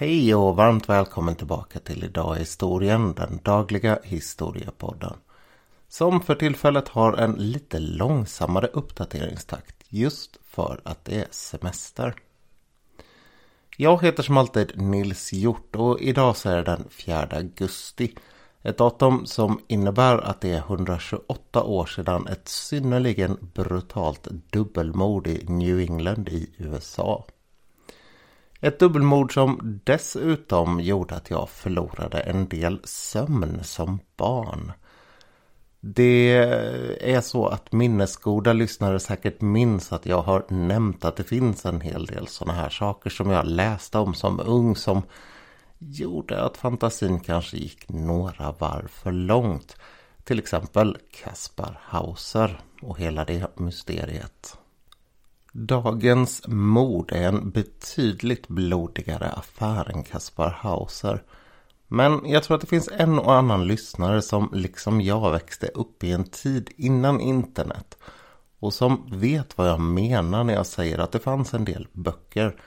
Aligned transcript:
Hej 0.00 0.34
och 0.34 0.56
varmt 0.56 0.88
välkommen 0.88 1.34
tillbaka 1.34 1.78
till 1.78 2.04
Idag 2.04 2.36
i 2.36 2.38
historien, 2.38 3.14
den 3.14 3.40
dagliga 3.42 3.98
historiepodden. 4.04 5.16
Som 5.88 6.20
för 6.20 6.34
tillfället 6.34 6.88
har 6.88 7.12
en 7.12 7.32
lite 7.32 7.78
långsammare 7.78 8.66
uppdateringstakt 8.66 9.76
just 9.88 10.38
för 10.44 10.80
att 10.84 11.04
det 11.04 11.14
är 11.14 11.26
semester. 11.30 12.14
Jag 13.76 14.02
heter 14.04 14.22
som 14.22 14.36
alltid 14.36 14.72
Nils 14.82 15.32
Hjort 15.32 15.76
och 15.76 16.00
idag 16.00 16.36
så 16.36 16.48
är 16.48 16.56
det 16.56 16.62
den 16.62 16.84
4 16.90 17.28
augusti. 17.32 18.14
Ett 18.62 18.78
datum 18.78 19.26
som 19.26 19.60
innebär 19.68 20.18
att 20.18 20.40
det 20.40 20.50
är 20.50 20.58
128 20.58 21.62
år 21.62 21.86
sedan 21.86 22.26
ett 22.26 22.48
synnerligen 22.48 23.50
brutalt 23.54 24.28
dubbelmord 24.50 25.26
i 25.26 25.44
New 25.48 25.78
England 25.80 26.28
i 26.28 26.50
USA. 26.56 27.26
Ett 28.60 28.78
dubbelmord 28.78 29.34
som 29.34 29.80
dessutom 29.84 30.80
gjorde 30.80 31.14
att 31.14 31.30
jag 31.30 31.48
förlorade 31.48 32.20
en 32.20 32.48
del 32.48 32.80
sömn 32.84 33.64
som 33.64 33.98
barn. 34.16 34.72
Det 35.80 36.32
är 37.00 37.20
så 37.20 37.46
att 37.46 37.72
minnesgoda 37.72 38.52
lyssnare 38.52 39.00
säkert 39.00 39.40
minns 39.40 39.92
att 39.92 40.06
jag 40.06 40.22
har 40.22 40.44
nämnt 40.48 41.04
att 41.04 41.16
det 41.16 41.24
finns 41.24 41.66
en 41.66 41.80
hel 41.80 42.06
del 42.06 42.26
sådana 42.26 42.58
här 42.60 42.68
saker 42.68 43.10
som 43.10 43.30
jag 43.30 43.46
läste 43.46 43.98
om 43.98 44.14
som 44.14 44.40
ung 44.40 44.76
som 44.76 45.02
gjorde 45.78 46.42
att 46.42 46.56
fantasin 46.56 47.20
kanske 47.20 47.56
gick 47.56 47.88
några 47.88 48.52
varv 48.52 48.88
för 48.88 49.12
långt. 49.12 49.76
Till 50.24 50.38
exempel 50.38 50.98
Kaspar 51.22 51.80
Hauser 51.82 52.60
och 52.82 52.98
hela 52.98 53.24
det 53.24 53.58
mysteriet. 53.58 54.57
Dagens 55.52 56.42
mord 56.46 57.12
är 57.12 57.28
en 57.28 57.50
betydligt 57.50 58.48
blodigare 58.48 59.28
affär 59.28 59.90
än 59.90 60.02
Kaspar 60.02 60.50
Hauser. 60.50 61.22
Men 61.86 62.20
jag 62.24 62.42
tror 62.42 62.54
att 62.54 62.60
det 62.60 62.66
finns 62.66 62.88
en 62.92 63.18
och 63.18 63.34
annan 63.34 63.66
lyssnare 63.66 64.22
som 64.22 64.50
liksom 64.52 65.00
jag 65.00 65.32
växte 65.32 65.66
upp 65.66 66.04
i 66.04 66.12
en 66.12 66.24
tid 66.24 66.70
innan 66.76 67.20
internet. 67.20 67.98
Och 68.58 68.74
som 68.74 69.06
vet 69.10 69.58
vad 69.58 69.68
jag 69.68 69.80
menar 69.80 70.44
när 70.44 70.54
jag 70.54 70.66
säger 70.66 70.98
att 70.98 71.12
det 71.12 71.18
fanns 71.18 71.54
en 71.54 71.64
del 71.64 71.88
böcker. 71.92 72.60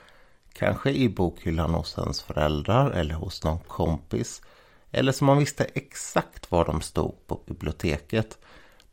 Kanske 0.52 0.90
i 0.90 1.08
bokhyllan 1.08 1.74
hos 1.74 1.98
ens 1.98 2.22
föräldrar 2.22 2.90
eller 2.90 3.14
hos 3.14 3.44
någon 3.44 3.58
kompis. 3.58 4.42
Eller 4.90 5.12
som 5.12 5.26
man 5.26 5.38
visste 5.38 5.64
exakt 5.64 6.50
var 6.50 6.64
de 6.64 6.80
stod 6.80 7.26
på 7.26 7.40
biblioteket. 7.46 8.38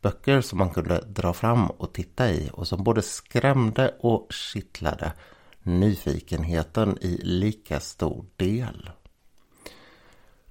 Böcker 0.02 0.42
som 0.42 0.60
man 0.60 0.70
kunde 0.70 1.02
dra 1.02 1.34
fram 1.34 1.68
och 1.68 1.94
titta 1.94 2.30
i 2.30 2.50
och 2.54 2.68
som 2.68 2.84
både 2.84 3.02
skrämde 3.02 3.96
och 4.00 4.28
kittlade 4.34 5.12
nyfikenheten 5.64 6.98
i 7.02 7.20
lika 7.24 7.80
stor 7.80 8.26
del. 8.36 8.90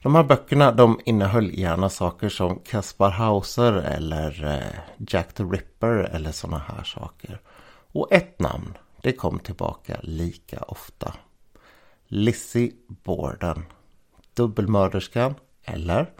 De 0.03 0.15
här 0.15 0.25
böckerna 0.25 0.73
de 0.73 1.01
innehöll 1.05 1.59
gärna 1.59 1.89
saker 1.89 2.29
som 2.29 2.59
Kaspar 2.59 3.11
Hauser 3.11 3.73
eller 3.73 4.45
eh, 4.45 4.81
Jack 5.09 5.35
the 5.35 5.43
Ripper 5.43 5.95
eller 5.95 6.33
sådana 6.33 6.59
här 6.59 6.85
saker. 6.85 7.41
Och 7.93 8.13
ett 8.13 8.41
namn, 8.41 8.79
det 9.03 9.13
kom 9.13 9.39
tillbaka 9.39 9.97
lika 10.03 10.59
ofta. 10.59 11.15
Lizzie 12.07 12.73
Borden. 12.89 13.65
Dubbelmörderskan, 14.35 15.35
eller 15.65 16.13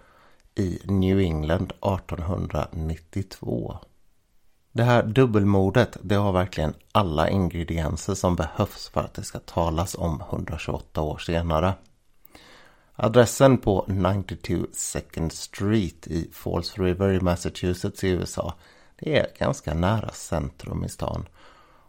i 0.59 0.83
New 0.85 1.21
England 1.21 1.73
1892. 1.73 3.79
Det 4.73 4.83
här 4.83 5.03
dubbelmordet 5.03 5.97
det 6.03 6.15
har 6.15 6.33
verkligen 6.33 6.75
alla 6.93 7.31
ingredienser 7.31 8.15
som 8.15 8.37
behövs 8.37 8.89
för 8.89 9.01
att 9.01 9.15
det 9.15 9.23
ska 9.23 9.39
talas 9.39 9.95
om 9.95 10.23
128 10.31 11.03
år 11.03 11.19
senare. 11.19 11.75
Adressen 12.95 13.59
på 13.59 13.85
92 13.89 14.55
Second 14.73 15.33
Street 15.33 16.07
i 16.07 16.31
Falls 16.33 16.79
River 16.79 17.13
i 17.13 17.21
Massachusetts 17.21 18.05
i 18.05 18.09
USA 18.09 18.55
det 18.97 19.19
är 19.19 19.27
ganska 19.39 19.75
nära 19.75 20.11
centrum 20.11 20.85
i 20.85 20.89
stan. 20.89 21.29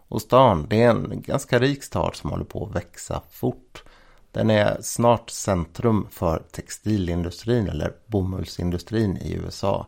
Och 0.08 0.22
stan 0.22 0.68
det 0.70 0.84
är 0.84 0.90
en 0.90 1.22
ganska 1.22 1.60
rik 1.60 1.84
stad 1.84 2.16
som 2.16 2.30
håller 2.30 2.46
på 2.46 2.66
att 2.66 2.76
växa 2.76 3.22
fort. 3.32 3.84
Den 4.32 4.50
är 4.50 4.78
snart 4.82 5.30
centrum 5.30 6.08
för 6.12 6.44
textilindustrin 6.52 7.70
eller 7.70 7.94
bomullsindustrin 8.06 9.18
i 9.18 9.34
USA. 9.34 9.88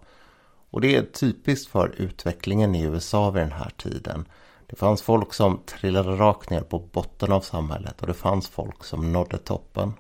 Och 0.70 0.82
det 0.82 0.96
är 0.96 1.04
typiskt 1.04 1.72
för 1.72 1.96
utvecklingen 1.98 2.76
i 2.76 2.84
USA 2.84 3.32
vid 3.32 3.44
den 3.44 3.52
här 3.52 3.72
tiden. 3.78 4.26
Det 4.68 4.76
fanns 4.76 5.02
folk 5.02 5.34
som 5.34 5.60
trillade 5.66 6.10
rakt 6.10 6.50
ner 6.50 6.62
på 6.62 6.80
botten 6.80 7.32
av 7.32 7.42
samhället 7.42 8.02
och 8.02 8.08
det 8.08 8.14
fanns 8.14 8.48
folk 8.48 8.84
som 8.84 9.14
nådde 9.14 9.38
toppen. 9.38 9.94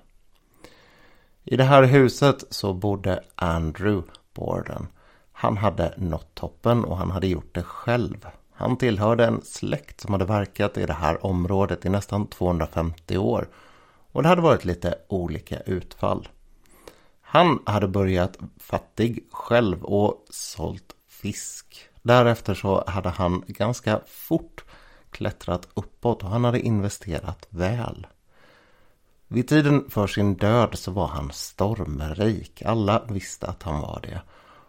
I 1.44 1.58
det 1.58 1.64
här 1.64 1.84
huset 1.84 2.44
så 2.50 2.74
bodde 2.74 3.24
Andrew 3.36 4.12
Borden. 4.34 4.88
Han 5.32 5.58
hade 5.58 5.94
nått 5.98 6.36
toppen 6.36 6.86
och 6.86 6.98
han 6.98 7.12
hade 7.12 7.28
gjort 7.28 7.56
det 7.56 7.64
själv. 7.64 8.28
Han 8.52 8.78
tillhörde 8.78 9.26
en 9.26 9.42
släkt 9.42 10.02
som 10.02 10.14
hade 10.14 10.26
verkat 10.26 10.78
i 10.78 10.86
det 10.86 10.94
här 10.94 11.26
området 11.26 11.86
i 11.86 11.90
nästan 11.90 12.28
250 12.28 13.18
år 13.18 13.48
och 14.12 14.24
det 14.24 14.30
hade 14.30 14.42
varit 14.42 14.66
lite 14.66 14.96
olika 15.08 15.60
utfall. 15.60 16.30
Han 17.22 17.60
hade 17.66 17.88
börjat 17.88 18.38
fattig 18.58 19.28
själv 19.32 19.84
och 19.84 20.26
sålt 20.30 20.96
fisk. 21.10 21.90
Därefter 22.02 22.54
så 22.54 22.84
hade 22.88 23.10
han 23.10 23.44
ganska 23.48 24.02
fort 24.08 24.64
klättrat 25.12 25.68
uppåt 25.74 26.24
och 26.24 26.30
han 26.30 26.44
hade 26.44 26.60
investerat 26.60 27.48
väl. 27.50 28.08
Vid 29.28 29.48
tiden 29.48 29.90
för 29.90 30.08
sin 30.08 30.36
död 30.36 30.70
så 30.74 30.92
var 30.92 31.08
han 31.08 31.32
stormrik. 31.32 32.62
Alla 32.62 33.06
visste 33.10 33.48
att 33.48 33.64
han 33.64 33.82
var 33.82 34.00
det. 34.04 34.22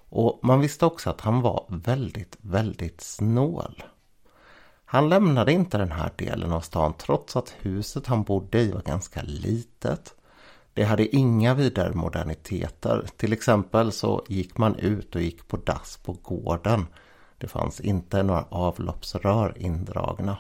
Och 0.09 0.41
man 0.43 0.61
visste 0.61 0.87
också 0.87 1.11
att 1.11 1.21
han 1.21 1.41
var 1.41 1.65
väldigt, 1.69 2.37
väldigt 2.41 3.01
snål. 3.01 3.83
Han 4.93 5.09
lämnade 5.09 5.53
inte 5.53 5.79
den 5.79 5.93
här 5.93 6.11
delen 6.17 6.53
av 6.53 6.61
stan 6.61 6.95
trots 6.99 7.37
att 7.37 7.55
huset 7.61 8.07
han 8.07 8.23
bodde 8.23 8.61
i 8.61 8.73
var 8.73 8.83
ganska 8.83 9.23
litet. 9.23 10.15
Det 10.75 10.85
hade 10.85 11.17
inga 11.17 11.55
vidare 11.55 11.95
moderniteter. 11.95 13.07
Till 13.17 13.33
exempel 13.33 13.93
så 13.93 14.25
gick 14.29 14.59
man 14.59 14.77
ut 14.77 15.15
och 15.15 15.23
gick 15.23 15.49
på 15.49 15.57
dass 15.57 15.97
på 15.97 16.13
gården. 16.13 16.87
Det 17.39 17.49
fanns 17.49 17.81
inte 17.81 18.23
några 18.23 18.45
avloppsrör 18.49 19.55
indragna. 19.57 20.39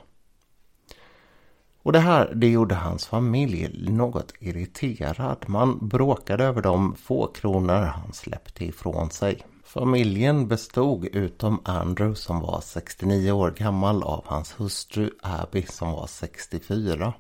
Och 1.82 1.92
det 1.92 2.00
här 2.00 2.32
det 2.34 2.48
gjorde 2.48 2.74
hans 2.74 3.06
familj 3.06 3.90
något 3.90 4.32
irriterad. 4.40 5.44
Man 5.46 5.88
bråkade 5.88 6.44
över 6.44 6.62
de 6.62 6.94
få 6.94 7.26
kronor 7.26 7.74
han 7.74 8.12
släppte 8.12 8.64
ifrån 8.64 9.10
sig. 9.10 9.46
Familjen 9.72 10.49
bestod 10.49 11.05
utom 11.05 11.60
Andrew 11.65 12.15
som 12.15 12.41
var 12.41 12.60
69 12.60 13.33
år 13.33 13.50
gammal 13.50 14.03
av 14.03 14.25
hans 14.27 14.60
hustru 14.60 15.10
Abby 15.22 15.62
som 15.62 15.93
var 15.93 16.06
64. 16.06 17.12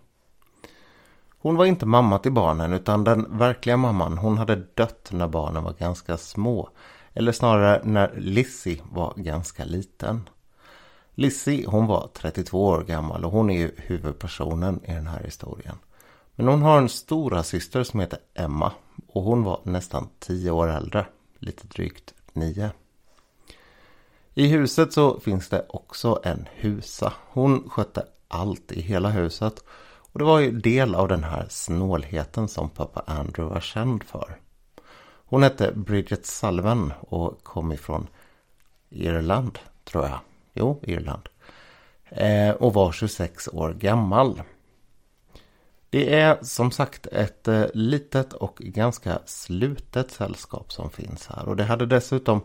Hon 1.38 1.56
var 1.56 1.64
inte 1.64 1.86
mamma 1.86 2.18
till 2.18 2.32
barnen 2.32 2.72
utan 2.72 3.04
den 3.04 3.38
verkliga 3.38 3.76
mamman 3.76 4.18
hon 4.18 4.38
hade 4.38 4.56
dött 4.74 5.08
när 5.12 5.28
barnen 5.28 5.64
var 5.64 5.72
ganska 5.72 6.16
små. 6.16 6.68
Eller 7.14 7.32
snarare 7.32 7.80
när 7.84 8.14
Lizzie 8.16 8.82
var 8.90 9.14
ganska 9.16 9.64
liten. 9.64 10.28
Lizzie 11.14 11.66
hon 11.68 11.86
var 11.86 12.08
32 12.14 12.66
år 12.66 12.82
gammal 12.82 13.24
och 13.24 13.32
hon 13.32 13.50
är 13.50 13.58
ju 13.58 13.70
huvudpersonen 13.76 14.84
i 14.84 14.92
den 14.92 15.06
här 15.06 15.22
historien. 15.24 15.76
Men 16.34 16.48
hon 16.48 16.62
har 16.62 16.78
en 16.78 16.88
stora 16.88 17.42
syster 17.42 17.82
som 17.82 18.00
heter 18.00 18.18
Emma 18.34 18.72
och 19.06 19.22
hon 19.22 19.42
var 19.42 19.60
nästan 19.64 20.08
10 20.18 20.50
år 20.50 20.68
äldre. 20.68 21.06
Lite 21.38 21.66
drygt 21.66 22.14
9. 22.32 22.70
I 24.34 24.46
huset 24.46 24.92
så 24.92 25.20
finns 25.20 25.48
det 25.48 25.66
också 25.68 26.20
en 26.24 26.48
husa. 26.54 27.12
Hon 27.28 27.70
skötte 27.70 28.06
allt 28.28 28.72
i 28.72 28.80
hela 28.80 29.08
huset. 29.08 29.64
Och 30.12 30.18
det 30.18 30.24
var 30.24 30.40
ju 30.40 30.50
del 30.50 30.94
av 30.94 31.08
den 31.08 31.24
här 31.24 31.46
snålheten 31.50 32.48
som 32.48 32.70
pappa 32.70 33.02
Andrew 33.06 33.54
var 33.54 33.60
känd 33.60 34.02
för. 34.04 34.36
Hon 35.32 35.42
hette 35.42 35.72
Bridget 35.72 36.26
Sullivan 36.26 36.92
och 37.00 37.44
kom 37.44 37.72
ifrån 37.72 38.06
Irland, 38.90 39.58
tror 39.84 40.04
jag. 40.04 40.18
Jo, 40.54 40.80
Irland. 40.82 41.28
Eh, 42.04 42.50
och 42.50 42.74
var 42.74 42.92
26 42.92 43.48
år 43.48 43.72
gammal. 43.72 44.42
Det 45.92 46.14
är 46.14 46.38
som 46.42 46.70
sagt 46.70 47.06
ett 47.06 47.48
eh, 47.48 47.64
litet 47.74 48.32
och 48.32 48.56
ganska 48.56 49.18
slutet 49.26 50.10
sällskap 50.10 50.72
som 50.72 50.90
finns 50.90 51.26
här. 51.26 51.48
Och 51.48 51.56
det 51.56 51.64
hade 51.64 51.86
dessutom 51.86 52.40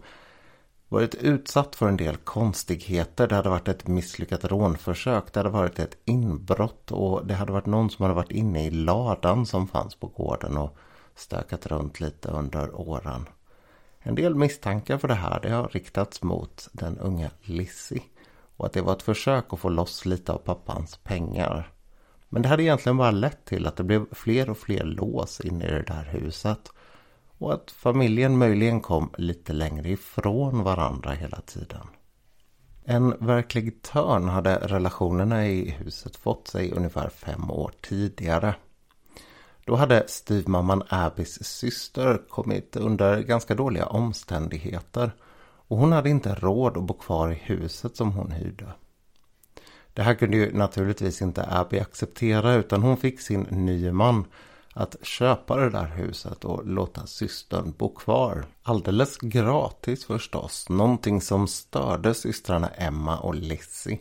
varit 0.88 1.16
utsatt 1.16 1.76
för 1.76 1.88
en 1.88 1.98
del 1.98 2.18
konstigheter. 2.18 3.28
Det 3.28 3.36
hade 3.36 3.50
varit 3.50 3.68
ett 3.68 3.88
misslyckat 3.88 4.46
rånförsök. 4.46 5.34
Det 5.34 5.40
hade 5.40 5.50
varit 5.50 5.80
ett 5.80 5.98
inbrott 6.06 6.92
och 6.92 7.26
det 7.28 7.34
hade 7.34 7.52
varit 7.52 7.66
någon 7.66 7.90
som 7.90 8.04
hade 8.04 8.16
varit 8.16 8.32
inne 8.32 8.66
i 8.66 8.70
ladan 8.70 9.46
som 9.46 9.68
fanns 9.68 9.96
på 9.96 10.08
gården 10.08 10.58
och 10.58 10.78
stökat 11.16 11.68
runt 11.68 12.00
lite 12.00 12.30
under 12.30 12.76
åren. 12.76 13.26
En 14.00 14.16
del 14.16 14.36
misstankar 14.36 14.98
för 14.98 15.08
det 15.08 15.14
här 15.14 15.40
det 15.42 15.50
har 15.50 15.68
riktats 15.68 16.24
mot 16.24 16.70
den 16.72 16.98
unga 16.98 17.30
Lizzie 17.42 18.04
och 18.58 18.66
att 18.66 18.74
det 18.74 18.82
var 18.82 18.94
ett 18.94 19.04
försök 19.04 19.46
att 19.50 19.60
få 19.60 19.70
loss 19.70 20.06
lite 20.06 20.32
av 20.32 20.38
pappans 20.38 20.98
pengar. 20.98 21.72
Men 22.30 22.42
det 22.42 22.50
hade 22.50 22.64
egentligen 22.64 22.98
bara 22.98 23.12
lett 23.12 23.46
till 23.46 23.68
att 23.68 23.76
det 23.76 23.84
blev 23.84 24.06
fler 24.12 24.50
och 24.50 24.58
fler 24.58 24.84
lås 24.84 25.42
inne 25.42 25.66
i 25.66 25.72
det 25.72 25.84
där 25.84 26.04
huset. 26.04 26.72
Och 27.38 27.54
att 27.54 27.72
familjen 27.72 28.38
möjligen 28.38 28.82
kom 28.82 29.10
lite 29.18 29.54
längre 29.54 29.90
ifrån 29.90 30.64
varandra 30.64 31.12
hela 31.12 31.42
tiden. 31.42 31.88
En 32.84 33.16
verklig 33.20 33.82
törn 33.82 34.28
hade 34.30 34.56
relationerna 34.56 35.48
i 35.48 35.70
huset 35.70 36.16
fått 36.16 36.48
sig 36.48 36.72
ungefär 36.72 37.10
fem 37.10 37.52
år 37.52 37.72
tidigare. 37.82 38.56
Då 39.66 39.76
hade 39.76 40.04
styvmamman 40.08 40.84
Abbys 40.90 41.44
syster 41.44 42.22
kommit 42.30 42.76
under 42.76 43.22
ganska 43.22 43.56
dåliga 43.56 43.86
omständigheter 43.86 45.12
och 45.68 45.78
hon 45.78 45.92
hade 45.92 46.10
inte 46.10 46.36
råd 46.36 46.78
att 46.78 46.84
bo 46.84 46.94
kvar 46.94 47.32
i 47.32 47.36
huset 47.36 47.96
som 47.96 48.12
hon 48.12 48.32
hyrde. 48.32 48.74
Det 49.98 50.04
här 50.04 50.14
kunde 50.14 50.38
ju 50.38 50.54
naturligtvis 50.54 51.22
inte 51.22 51.46
Abby 51.50 51.80
acceptera 51.80 52.54
utan 52.54 52.82
hon 52.82 52.98
fick 52.98 53.22
sin 53.22 53.42
nye 53.42 53.92
man 53.92 54.26
att 54.74 54.96
köpa 55.02 55.56
det 55.56 55.70
där 55.70 55.86
huset 55.86 56.46
och 56.46 56.68
låta 56.68 57.08
systern 57.08 57.74
bo 57.78 57.96
kvar. 57.96 58.46
Alldeles 58.64 59.18
gratis 59.18 60.06
förstås. 60.06 60.70
Någonting 60.70 61.22
som 61.22 61.48
störde 61.48 62.14
systrarna 62.14 62.68
Emma 62.68 63.18
och 63.18 63.36
Lizzie. 63.36 64.00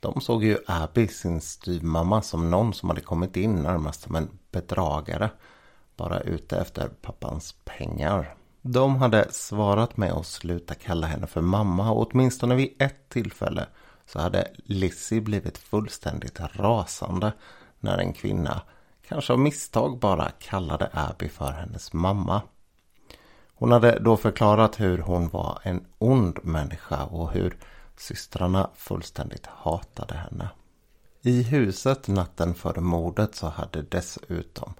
De 0.00 0.20
såg 0.20 0.44
ju 0.44 0.58
Abby, 0.66 1.08
sin 1.08 1.40
styvmamma, 1.40 2.22
som 2.22 2.50
någon 2.50 2.74
som 2.74 2.88
hade 2.88 3.00
kommit 3.00 3.36
in 3.36 3.54
närmast 3.54 4.02
som 4.02 4.16
en 4.16 4.28
bedragare. 4.50 5.30
Bara 5.96 6.20
ute 6.20 6.58
efter 6.58 6.88
pappans 6.88 7.54
pengar. 7.64 8.34
De 8.62 8.96
hade 8.96 9.26
svarat 9.30 9.96
med 9.96 10.12
att 10.12 10.26
sluta 10.26 10.74
kalla 10.74 11.06
henne 11.06 11.26
för 11.26 11.40
mamma 11.40 11.90
och 11.90 12.10
åtminstone 12.10 12.54
vid 12.54 12.74
ett 12.78 13.08
tillfälle 13.08 13.66
så 14.08 14.20
hade 14.20 14.50
Lizzie 14.56 15.20
blivit 15.20 15.58
fullständigt 15.58 16.40
rasande 16.40 17.32
när 17.80 17.98
en 17.98 18.12
kvinna, 18.12 18.62
kanske 19.08 19.32
av 19.32 19.38
misstag 19.38 19.98
bara, 19.98 20.30
kallade 20.30 20.90
Abby 20.92 21.28
för 21.28 21.52
hennes 21.52 21.92
mamma. 21.92 22.42
Hon 23.54 23.72
hade 23.72 23.98
då 23.98 24.16
förklarat 24.16 24.80
hur 24.80 24.98
hon 24.98 25.28
var 25.28 25.58
en 25.62 25.84
ond 25.98 26.38
människa 26.42 27.04
och 27.04 27.30
hur 27.30 27.56
systrarna 27.96 28.70
fullständigt 28.74 29.46
hatade 29.46 30.14
henne. 30.14 30.48
I 31.22 31.42
huset 31.42 32.08
natten 32.08 32.54
före 32.54 32.80
mordet 32.80 33.34
så 33.34 33.46
hade 33.48 33.82
dessutom 33.82 34.74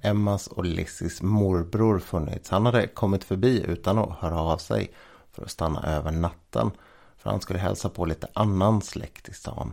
Emmas 0.00 0.46
och 0.46 0.64
Lizzys 0.64 1.22
morbror 1.22 1.98
funnits. 1.98 2.50
Han 2.50 2.66
hade 2.66 2.86
kommit 2.86 3.24
förbi 3.24 3.64
utan 3.68 3.98
att 3.98 4.18
höra 4.18 4.40
av 4.40 4.56
sig 4.56 4.94
för 5.32 5.42
att 5.42 5.50
stanna 5.50 5.82
över 5.82 6.10
natten. 6.10 6.70
För 7.24 7.30
han 7.30 7.40
skulle 7.40 7.58
hälsa 7.58 7.88
på 7.88 8.04
lite 8.04 8.28
annan 8.32 8.82
släkt 8.82 9.28
i 9.28 9.32
stan. 9.32 9.72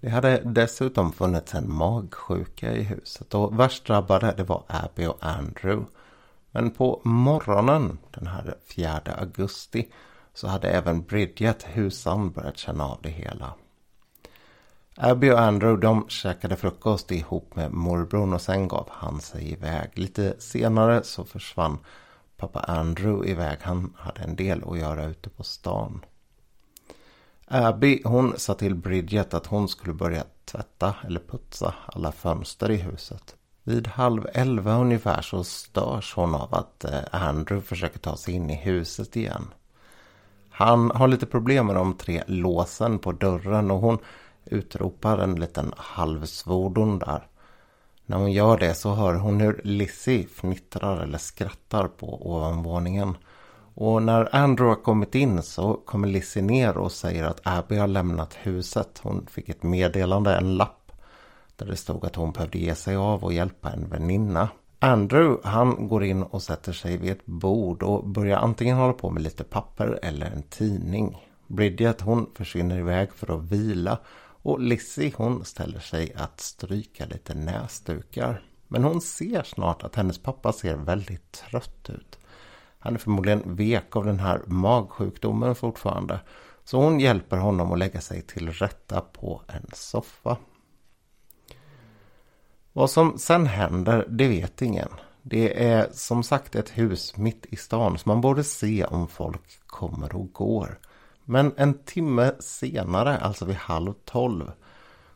Det 0.00 0.08
hade 0.08 0.42
dessutom 0.44 1.12
funnits 1.12 1.54
en 1.54 1.72
magsjuka 1.72 2.72
i 2.72 2.82
huset 2.82 3.34
och 3.34 3.58
värst 3.60 3.86
drabbade 3.86 4.34
det 4.36 4.44
var 4.44 4.64
Abby 4.66 5.06
och 5.06 5.18
Andrew. 5.20 5.86
Men 6.50 6.70
på 6.70 7.00
morgonen 7.04 7.98
den 8.10 8.26
här 8.26 8.54
4 8.76 9.00
augusti 9.18 9.88
så 10.34 10.48
hade 10.48 10.68
även 10.68 11.02
Bridget, 11.02 11.62
husan, 11.62 12.30
börjat 12.30 12.58
känna 12.58 12.84
av 12.84 12.98
det 13.02 13.10
hela. 13.10 13.54
Abby 14.96 15.30
och 15.30 15.40
Andrew 15.40 15.86
de 15.86 16.08
käkade 16.08 16.56
frukost 16.56 17.10
ihop 17.10 17.56
med 17.56 17.72
morbrorn 17.72 18.32
och 18.32 18.42
sen 18.42 18.68
gav 18.68 18.88
han 18.90 19.20
sig 19.20 19.52
iväg. 19.52 19.90
Lite 19.94 20.40
senare 20.40 21.02
så 21.02 21.24
försvann 21.24 21.78
pappa 22.36 22.60
Andrew 22.60 23.30
iväg. 23.30 23.58
Han 23.62 23.94
hade 23.98 24.20
en 24.20 24.36
del 24.36 24.64
att 24.68 24.78
göra 24.78 25.04
ute 25.04 25.30
på 25.30 25.44
stan. 25.44 26.04
Abby 27.54 28.02
hon 28.04 28.38
sa 28.38 28.54
till 28.54 28.74
Bridget 28.74 29.34
att 29.34 29.46
hon 29.46 29.68
skulle 29.68 29.94
börja 29.94 30.24
tvätta 30.44 30.94
eller 31.06 31.20
putsa 31.20 31.74
alla 31.86 32.12
fönster 32.12 32.70
i 32.70 32.76
huset. 32.76 33.36
Vid 33.62 33.86
halv 33.86 34.26
elva 34.34 34.76
ungefär 34.76 35.22
så 35.22 35.44
störs 35.44 36.14
hon 36.14 36.34
av 36.34 36.54
att 36.54 36.84
eh, 36.84 37.00
Andrew 37.10 37.66
försöker 37.66 37.98
ta 37.98 38.16
sig 38.16 38.34
in 38.34 38.50
i 38.50 38.54
huset 38.54 39.16
igen. 39.16 39.46
Han 40.50 40.90
har 40.90 41.08
lite 41.08 41.26
problem 41.26 41.66
med 41.66 41.76
de 41.76 41.94
tre 41.94 42.22
låsen 42.26 42.98
på 42.98 43.12
dörren 43.12 43.70
och 43.70 43.80
hon 43.80 43.98
utropar 44.44 45.18
en 45.18 45.34
liten 45.34 45.72
halvsvordon 45.76 46.98
där. 46.98 47.26
När 48.06 48.16
hon 48.16 48.32
gör 48.32 48.58
det 48.58 48.74
så 48.74 48.94
hör 48.94 49.14
hon 49.14 49.40
hur 49.40 49.60
Lizzie 49.64 50.26
fnittrar 50.26 51.00
eller 51.00 51.18
skrattar 51.18 51.88
på 51.88 52.30
ovanvåningen. 52.30 53.16
Och 53.74 54.02
när 54.02 54.36
Andrew 54.36 54.76
har 54.76 54.82
kommit 54.82 55.14
in 55.14 55.42
så 55.42 55.74
kommer 55.74 56.08
Lizzie 56.08 56.42
ner 56.42 56.76
och 56.76 56.92
säger 56.92 57.24
att 57.24 57.40
Abby 57.44 57.76
har 57.76 57.86
lämnat 57.86 58.34
huset. 58.42 59.00
Hon 59.02 59.26
fick 59.26 59.48
ett 59.48 59.62
meddelande, 59.62 60.36
en 60.36 60.56
lapp. 60.56 60.92
Där 61.56 61.66
det 61.66 61.76
stod 61.76 62.06
att 62.06 62.16
hon 62.16 62.32
behövde 62.32 62.58
ge 62.58 62.74
sig 62.74 62.96
av 62.96 63.24
och 63.24 63.32
hjälpa 63.32 63.70
en 63.70 63.88
väninna. 63.88 64.48
Andrew 64.78 65.48
han 65.48 65.88
går 65.88 66.04
in 66.04 66.22
och 66.22 66.42
sätter 66.42 66.72
sig 66.72 66.96
vid 66.96 67.12
ett 67.12 67.26
bord 67.26 67.82
och 67.82 68.08
börjar 68.08 68.38
antingen 68.38 68.76
hålla 68.76 68.92
på 68.92 69.10
med 69.10 69.22
lite 69.22 69.44
papper 69.44 69.98
eller 70.02 70.26
en 70.26 70.42
tidning. 70.42 71.28
Bridget 71.46 72.00
hon 72.00 72.30
försvinner 72.34 72.78
iväg 72.78 73.12
för 73.12 73.36
att 73.36 73.42
vila 73.42 73.98
och 74.42 74.60
Lizzie 74.60 75.12
hon 75.16 75.44
ställer 75.44 75.80
sig 75.80 76.14
att 76.16 76.40
stryka 76.40 77.06
lite 77.06 77.34
näsdukar. 77.34 78.42
Men 78.68 78.84
hon 78.84 79.00
ser 79.00 79.42
snart 79.42 79.82
att 79.82 79.96
hennes 79.96 80.18
pappa 80.18 80.52
ser 80.52 80.76
väldigt 80.76 81.32
trött 81.32 81.90
ut. 81.90 82.18
Han 82.82 82.94
är 82.94 82.98
förmodligen 82.98 83.56
vek 83.56 83.96
av 83.96 84.04
den 84.04 84.18
här 84.18 84.42
magsjukdomen 84.46 85.54
fortfarande. 85.54 86.20
Så 86.64 86.82
hon 86.82 87.00
hjälper 87.00 87.36
honom 87.36 87.72
att 87.72 87.78
lägga 87.78 88.00
sig 88.00 88.22
till 88.22 88.50
rätta 88.50 89.00
på 89.00 89.42
en 89.46 89.66
soffa. 89.72 90.36
Vad 92.72 92.90
som 92.90 93.18
sen 93.18 93.46
händer, 93.46 94.06
det 94.08 94.28
vet 94.28 94.62
ingen. 94.62 94.88
Det 95.22 95.64
är 95.64 95.88
som 95.92 96.22
sagt 96.22 96.54
ett 96.54 96.78
hus 96.78 97.16
mitt 97.16 97.46
i 97.46 97.56
stan 97.56 97.98
så 97.98 98.08
man 98.08 98.20
borde 98.20 98.44
se 98.44 98.84
om 98.84 99.08
folk 99.08 99.66
kommer 99.66 100.16
och 100.16 100.32
går. 100.32 100.78
Men 101.24 101.52
en 101.56 101.74
timme 101.84 102.32
senare, 102.40 103.18
alltså 103.18 103.44
vid 103.44 103.56
halv 103.56 103.92
tolv, 104.04 104.52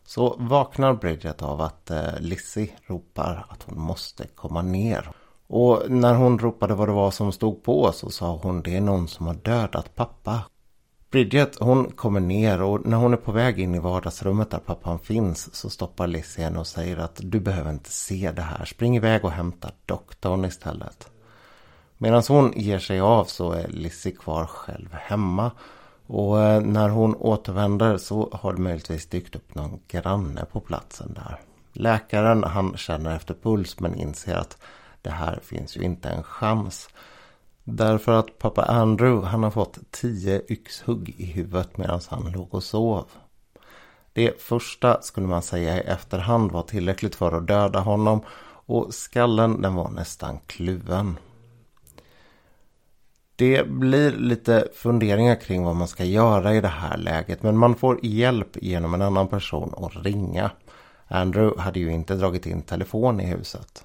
så 0.04 0.36
vaknar 0.38 0.94
Bridget 0.94 1.42
av 1.42 1.60
att 1.60 1.90
eh, 1.90 2.20
Lizzie 2.20 2.70
ropar 2.86 3.46
att 3.48 3.62
hon 3.62 3.80
måste 3.80 4.26
komma 4.26 4.62
ner. 4.62 5.10
Och 5.46 5.82
när 5.88 6.14
hon 6.14 6.38
ropade 6.38 6.75
vad 6.75 6.88
det 6.88 6.93
var 6.93 7.10
som 7.10 7.32
stod 7.32 7.62
på 7.62 7.93
så 7.93 8.10
sa 8.10 8.37
hon 8.43 8.62
det 8.62 8.76
är 8.76 8.81
någon 8.81 9.08
som 9.08 9.26
har 9.26 9.34
dödat 9.34 9.94
pappa. 9.94 10.43
Bridget 11.10 11.58
hon 11.58 11.90
kommer 11.90 12.20
ner 12.20 12.62
och 12.62 12.86
när 12.86 12.96
hon 12.96 13.12
är 13.12 13.17
på 13.17 13.32
väg 13.32 13.60
in 13.60 13.74
i 13.74 13.79
vardagsrummet 13.79 14.50
där 14.50 14.58
pappan 14.58 14.98
finns 14.98 15.55
så 15.55 15.70
stoppar 15.70 16.06
Lizzie 16.06 16.44
henne 16.44 16.58
och 16.58 16.67
säger 16.67 16.96
att 16.96 17.20
du 17.22 17.41
behöver 17.41 17.70
inte 17.70 17.91
se 17.91 18.32
det 18.32 18.43
här. 18.43 18.65
Spring 18.65 18.96
iväg 18.96 19.24
och 19.24 19.31
hämta 19.31 19.70
doktorn 19.86 20.44
istället. 20.44 21.10
Medan 21.98 22.22
hon 22.29 22.53
ger 22.56 22.79
sig 22.79 23.00
av 23.00 23.24
så 23.24 23.53
är 23.53 23.69
Lizzie 23.69 24.12
kvar 24.12 24.46
själv 24.46 24.88
hemma 24.93 25.50
och 26.06 26.41
eh, 26.43 26.60
när 26.60 26.88
hon 26.88 27.15
återvänder 27.15 27.96
så 27.96 28.29
har 28.32 28.53
det 28.53 28.60
möjligtvis 28.60 29.06
dykt 29.06 29.36
upp 29.36 29.55
någon 29.55 29.81
granne 29.88 30.44
på 30.53 30.60
platsen 30.60 31.15
där. 31.15 31.41
Läkaren 31.72 32.44
han 32.44 32.76
känner 32.76 33.17
efter 33.17 33.34
puls 33.34 33.81
men 33.81 33.94
inser 33.94 34.34
att 34.34 34.58
det 35.06 35.13
här 35.13 35.41
finns 35.43 35.77
ju 35.77 35.82
inte 35.82 36.08
en 36.08 36.22
chans. 36.22 36.89
Därför 37.65 38.13
att 38.13 38.39
pappa 38.39 38.63
Andrew 38.63 39.27
han 39.29 39.43
har 39.43 39.51
fått 39.51 39.79
tio 39.91 40.43
yxhugg 40.48 41.15
i 41.19 41.27
huvudet 41.27 41.77
medan 41.77 42.01
han 42.08 42.32
låg 42.32 42.55
och 42.55 42.63
sov. 42.63 43.05
Det 44.13 44.43
första 44.43 45.03
skulle 45.03 45.27
man 45.27 45.43
säga 45.43 45.77
i 45.77 45.81
efterhand 45.81 46.53
var 46.53 46.63
tillräckligt 46.63 47.15
för 47.15 47.32
att 47.32 47.46
döda 47.46 47.81
honom 47.81 48.20
och 48.67 48.94
skallen 48.94 49.63
den 49.63 49.75
var 49.75 49.91
nästan 49.91 50.39
kluven. 50.46 51.19
Det 53.36 53.69
blir 53.69 54.13
lite 54.13 54.69
funderingar 54.75 55.41
kring 55.41 55.65
vad 55.65 55.77
man 55.77 55.89
ska 55.89 56.05
göra 56.05 56.55
i 56.55 56.60
det 56.60 56.69
här 56.69 56.96
läget 56.96 57.43
men 57.43 57.56
man 57.56 57.75
får 57.75 58.05
hjälp 58.06 58.56
genom 58.63 58.94
en 58.94 59.03
annan 59.03 59.29
person 59.29 59.75
att 59.77 60.05
ringa. 60.05 60.51
Andrew 61.08 61.63
hade 61.63 61.81
ju 61.81 61.93
inte 61.93 62.15
dragit 62.15 62.46
in 62.46 62.63
telefon 62.63 63.20
i 63.20 63.27
huset. 63.27 63.84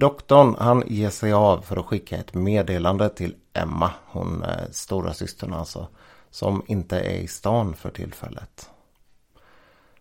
Doktorn 0.00 0.56
han 0.58 0.82
ger 0.86 1.10
sig 1.10 1.32
av 1.32 1.60
för 1.60 1.76
att 1.76 1.86
skicka 1.86 2.16
ett 2.16 2.34
meddelande 2.34 3.08
till 3.08 3.34
Emma, 3.52 3.90
hon 4.06 4.42
eh, 4.42 4.70
stora 4.70 5.12
systern 5.12 5.52
alltså, 5.52 5.88
som 6.30 6.62
inte 6.66 7.00
är 7.00 7.18
i 7.18 7.26
stan 7.26 7.74
för 7.74 7.90
tillfället. 7.90 8.70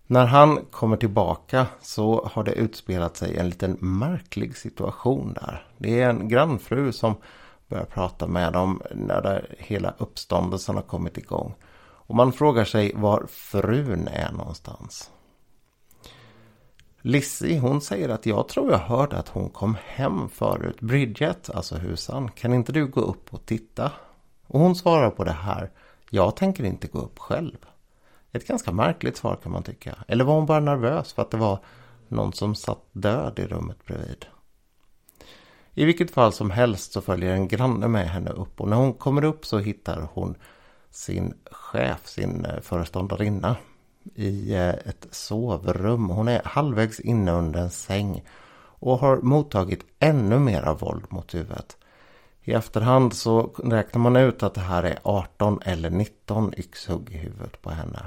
När 0.07 0.25
han 0.25 0.65
kommer 0.71 0.97
tillbaka 0.97 1.67
så 1.81 2.29
har 2.31 2.43
det 2.43 2.51
utspelat 2.51 3.17
sig 3.17 3.37
en 3.37 3.49
liten 3.49 3.77
märklig 3.79 4.57
situation 4.57 5.33
där. 5.33 5.67
Det 5.77 6.01
är 6.01 6.09
en 6.09 6.27
grannfru 6.27 6.91
som 6.91 7.15
börjar 7.67 7.85
prata 7.85 8.27
med 8.27 8.53
dem 8.53 8.81
när 8.91 9.21
det, 9.21 9.45
hela 9.57 9.93
uppståndelsen 9.97 10.75
har 10.75 10.83
kommit 10.83 11.17
igång. 11.17 11.55
Och 11.81 12.15
man 12.15 12.31
frågar 12.31 12.65
sig 12.65 12.93
var 12.95 13.25
frun 13.29 14.07
är 14.07 14.31
någonstans. 14.31 15.11
Lizzie 17.01 17.59
hon 17.59 17.81
säger 17.81 18.09
att 18.09 18.25
jag 18.25 18.47
tror 18.47 18.71
jag 18.71 18.79
hörde 18.79 19.17
att 19.17 19.29
hon 19.29 19.49
kom 19.49 19.77
hem 19.85 20.29
förut. 20.29 20.81
Bridget, 20.81 21.49
alltså 21.49 21.75
husan, 21.75 22.31
kan 22.31 22.53
inte 22.53 22.71
du 22.71 22.87
gå 22.87 23.01
upp 23.01 23.33
och 23.33 23.45
titta? 23.45 23.91
Och 24.47 24.59
hon 24.59 24.75
svarar 24.75 25.09
på 25.09 25.23
det 25.23 25.31
här. 25.31 25.71
Jag 26.09 26.35
tänker 26.35 26.63
inte 26.63 26.87
gå 26.87 26.99
upp 26.99 27.19
själv. 27.19 27.57
Ett 28.31 28.47
ganska 28.47 28.71
märkligt 28.71 29.17
svar 29.17 29.39
kan 29.43 29.51
man 29.51 29.63
tycka. 29.63 29.95
Eller 30.07 30.23
var 30.23 30.35
hon 30.35 30.45
bara 30.45 30.59
nervös 30.59 31.13
för 31.13 31.21
att 31.21 31.31
det 31.31 31.37
var 31.37 31.59
någon 32.07 32.33
som 32.33 32.55
satt 32.55 32.83
död 32.91 33.39
i 33.39 33.47
rummet 33.47 33.85
bredvid? 33.85 34.25
I 35.73 35.85
vilket 35.85 36.11
fall 36.11 36.33
som 36.33 36.51
helst 36.51 36.91
så 36.91 37.01
följer 37.01 37.33
en 37.33 37.47
granne 37.47 37.87
med 37.87 38.09
henne 38.09 38.29
upp 38.29 38.61
och 38.61 38.67
när 38.67 38.77
hon 38.77 38.93
kommer 38.93 39.23
upp 39.23 39.45
så 39.45 39.59
hittar 39.59 40.09
hon 40.13 40.35
sin 40.89 41.33
chef, 41.51 42.07
sin 42.07 42.45
eh, 42.45 42.61
föreståndarinna 42.61 43.55
i 44.15 44.53
eh, 44.53 44.69
ett 44.69 45.07
sovrum. 45.11 46.09
Hon 46.09 46.27
är 46.27 46.41
halvvägs 46.45 46.99
inne 46.99 47.31
under 47.31 47.59
en 47.59 47.69
säng 47.69 48.23
och 48.79 48.99
har 48.99 49.17
mottagit 49.17 49.85
ännu 49.99 50.39
mera 50.39 50.73
våld 50.73 51.05
mot 51.09 51.35
huvudet. 51.35 51.77
I 52.43 52.53
efterhand 52.53 53.13
så 53.13 53.41
räknar 53.63 54.01
man 54.01 54.15
ut 54.15 54.43
att 54.43 54.53
det 54.53 54.61
här 54.61 54.83
är 54.83 54.99
18 55.03 55.59
eller 55.65 55.89
19 55.89 56.53
yxhugg 56.57 57.09
i 57.11 57.17
huvudet 57.17 57.61
på 57.61 57.69
henne. 57.69 58.05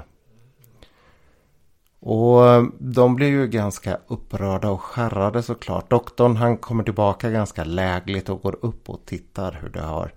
Och 1.99 2.47
eh, 2.47 2.63
de 2.79 3.15
blir 3.15 3.27
ju 3.27 3.47
ganska 3.47 3.97
upprörda 4.07 4.69
och 4.69 4.81
skärrade 4.81 5.43
såklart. 5.43 5.89
Doktorn 5.89 6.35
han 6.35 6.57
kommer 6.57 6.83
tillbaka 6.83 7.29
ganska 7.29 7.63
lägligt 7.63 8.29
och 8.29 8.41
går 8.41 8.57
upp 8.61 8.89
och 8.89 9.05
tittar 9.05 9.59
hur 9.61 9.69
det 9.69 9.81
har 9.81 10.13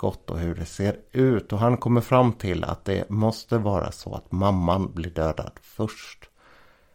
gått 0.00 0.30
och 0.30 0.38
hur 0.38 0.54
det 0.54 0.64
ser 0.64 0.96
ut. 1.12 1.52
Och 1.52 1.58
han 1.58 1.76
kommer 1.76 2.00
fram 2.00 2.32
till 2.32 2.64
att 2.64 2.84
det 2.84 3.10
måste 3.10 3.58
vara 3.58 3.92
så 3.92 4.14
att 4.14 4.32
mamman 4.32 4.92
blir 4.94 5.10
dödad 5.10 5.52
först. 5.62 6.28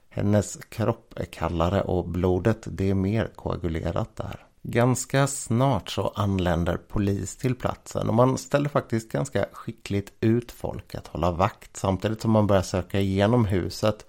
Hennes 0.10 0.58
kropp 0.70 1.14
är 1.16 1.26
kallare 1.26 1.82
och 1.82 2.10
blodet 2.10 2.62
det 2.66 2.90
är 2.90 2.94
mer 2.94 3.30
koagulerat 3.36 4.16
där. 4.16 4.46
Ganska 4.64 5.28
snart 5.28 5.90
så 5.90 6.08
anländer 6.16 6.78
polis 6.78 7.38
till 7.38 7.56
platsen 7.56 8.08
och 8.10 8.14
man 8.14 8.38
ställer 8.38 8.70
faktiskt 8.70 9.12
ganska 9.12 9.46
skickligt 9.52 10.14
ut 10.20 10.52
folk 10.52 10.96
att 10.96 11.08
hålla 11.08 11.32
vakt 11.32 11.78
samtidigt 11.78 12.22
som 12.22 12.32
man 12.32 12.48
börjar 12.48 12.62
söka 12.62 13.00
igenom 13.00 13.46
huset 13.46 14.06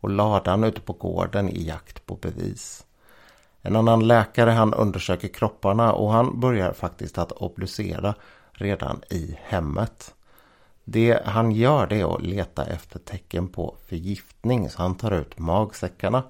och 0.00 0.10
ladan 0.10 0.64
ute 0.64 0.80
på 0.80 0.92
gården 0.92 1.48
i 1.48 1.66
jakt 1.66 2.06
på 2.06 2.14
bevis. 2.14 2.84
En 3.62 3.76
annan 3.76 4.06
läkare 4.06 4.50
han 4.50 4.74
undersöker 4.74 5.28
kropparna 5.28 5.92
och 5.92 6.12
han 6.12 6.40
börjar 6.40 6.72
faktiskt 6.72 7.18
att 7.18 7.32
obducera 7.32 8.14
redan 8.58 9.02
i 9.10 9.38
hemmet. 9.42 10.14
Det 10.84 11.22
han 11.24 11.52
gör 11.52 11.86
det 11.86 12.00
är 12.00 12.14
att 12.14 12.22
leta 12.22 12.64
efter 12.64 12.98
tecken 12.98 13.48
på 13.48 13.74
förgiftning 13.86 14.70
så 14.70 14.82
han 14.82 14.94
tar 14.94 15.10
ut 15.10 15.38
magsäckarna 15.38 16.22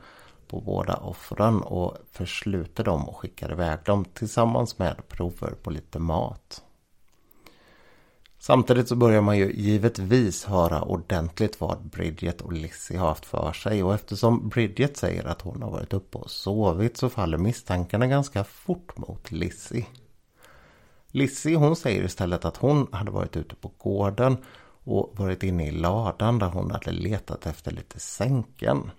på 0.48 0.60
båda 0.60 0.96
offren 0.96 1.62
och 1.62 1.96
försluter 2.12 2.84
dem 2.84 3.08
och 3.08 3.16
skickar 3.16 3.52
iväg 3.52 3.78
dem 3.84 4.04
tillsammans 4.04 4.78
med 4.78 5.08
prover 5.08 5.50
på 5.62 5.70
lite 5.70 5.98
mat. 5.98 6.62
Samtidigt 8.38 8.88
så 8.88 8.96
börjar 8.96 9.20
man 9.20 9.38
ju 9.38 9.52
givetvis 9.52 10.44
höra 10.44 10.82
ordentligt 10.82 11.60
vad 11.60 11.78
Bridget 11.78 12.40
och 12.40 12.52
Lizzie 12.52 12.98
har 12.98 13.08
haft 13.08 13.26
för 13.26 13.52
sig 13.52 13.82
och 13.82 13.94
eftersom 13.94 14.48
Bridget 14.48 14.96
säger 14.96 15.24
att 15.24 15.42
hon 15.42 15.62
har 15.62 15.70
varit 15.70 15.92
uppe 15.92 16.18
och 16.18 16.30
sovit 16.30 16.96
så 16.96 17.08
faller 17.08 17.38
misstankarna 17.38 18.06
ganska 18.06 18.44
fort 18.44 18.98
mot 18.98 19.30
Lizzie. 19.30 19.86
Lizzie 21.12 21.56
hon 21.56 21.76
säger 21.76 22.04
istället 22.04 22.44
att 22.44 22.56
hon 22.56 22.86
hade 22.92 23.10
varit 23.10 23.36
ute 23.36 23.54
på 23.54 23.72
gården 23.78 24.36
och 24.84 25.14
varit 25.18 25.42
inne 25.42 25.68
i 25.68 25.70
ladan 25.70 26.38
där 26.38 26.46
hon 26.46 26.70
hade 26.70 26.90
letat 26.90 27.46
efter 27.46 27.70
lite 27.70 28.00
sänken. 28.00 28.90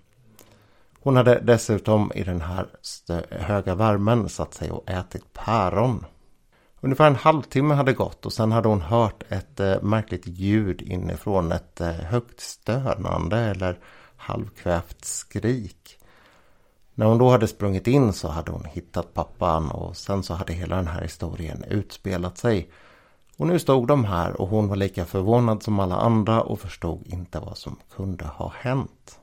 Hon 1.00 1.16
hade 1.16 1.40
dessutom 1.40 2.12
i 2.14 2.24
den 2.24 2.40
här 2.40 2.68
höga 3.30 3.74
värmen 3.74 4.28
satt 4.28 4.54
sig 4.54 4.70
och 4.70 4.90
ätit 4.90 5.32
päron. 5.32 6.04
Ungefär 6.80 7.06
en 7.06 7.16
halvtimme 7.16 7.74
hade 7.74 7.92
gått 7.92 8.26
och 8.26 8.32
sen 8.32 8.52
hade 8.52 8.68
hon 8.68 8.80
hört 8.80 9.22
ett 9.28 9.60
eh, 9.60 9.82
märkligt 9.82 10.26
ljud 10.26 10.82
inifrån 10.82 11.52
ett 11.52 11.80
eh, 11.80 11.90
högt 11.90 12.40
stönande 12.40 13.38
eller 13.38 13.78
halvkvävt 14.16 15.04
skrik. 15.04 15.99
När 16.94 17.06
hon 17.06 17.18
då 17.18 17.30
hade 17.30 17.48
sprungit 17.48 17.86
in 17.86 18.12
så 18.12 18.28
hade 18.28 18.52
hon 18.52 18.64
hittat 18.64 19.14
pappan 19.14 19.70
och 19.70 19.96
sen 19.96 20.22
så 20.22 20.34
hade 20.34 20.52
hela 20.52 20.76
den 20.76 20.86
här 20.86 21.02
historien 21.02 21.64
utspelat 21.64 22.38
sig. 22.38 22.70
Och 23.36 23.46
nu 23.46 23.58
stod 23.58 23.86
de 23.86 24.04
här 24.04 24.40
och 24.40 24.48
hon 24.48 24.68
var 24.68 24.76
lika 24.76 25.04
förvånad 25.04 25.62
som 25.62 25.80
alla 25.80 25.96
andra 25.96 26.42
och 26.42 26.60
förstod 26.60 27.06
inte 27.06 27.38
vad 27.38 27.58
som 27.58 27.76
kunde 27.96 28.24
ha 28.24 28.52
hänt. 28.56 29.20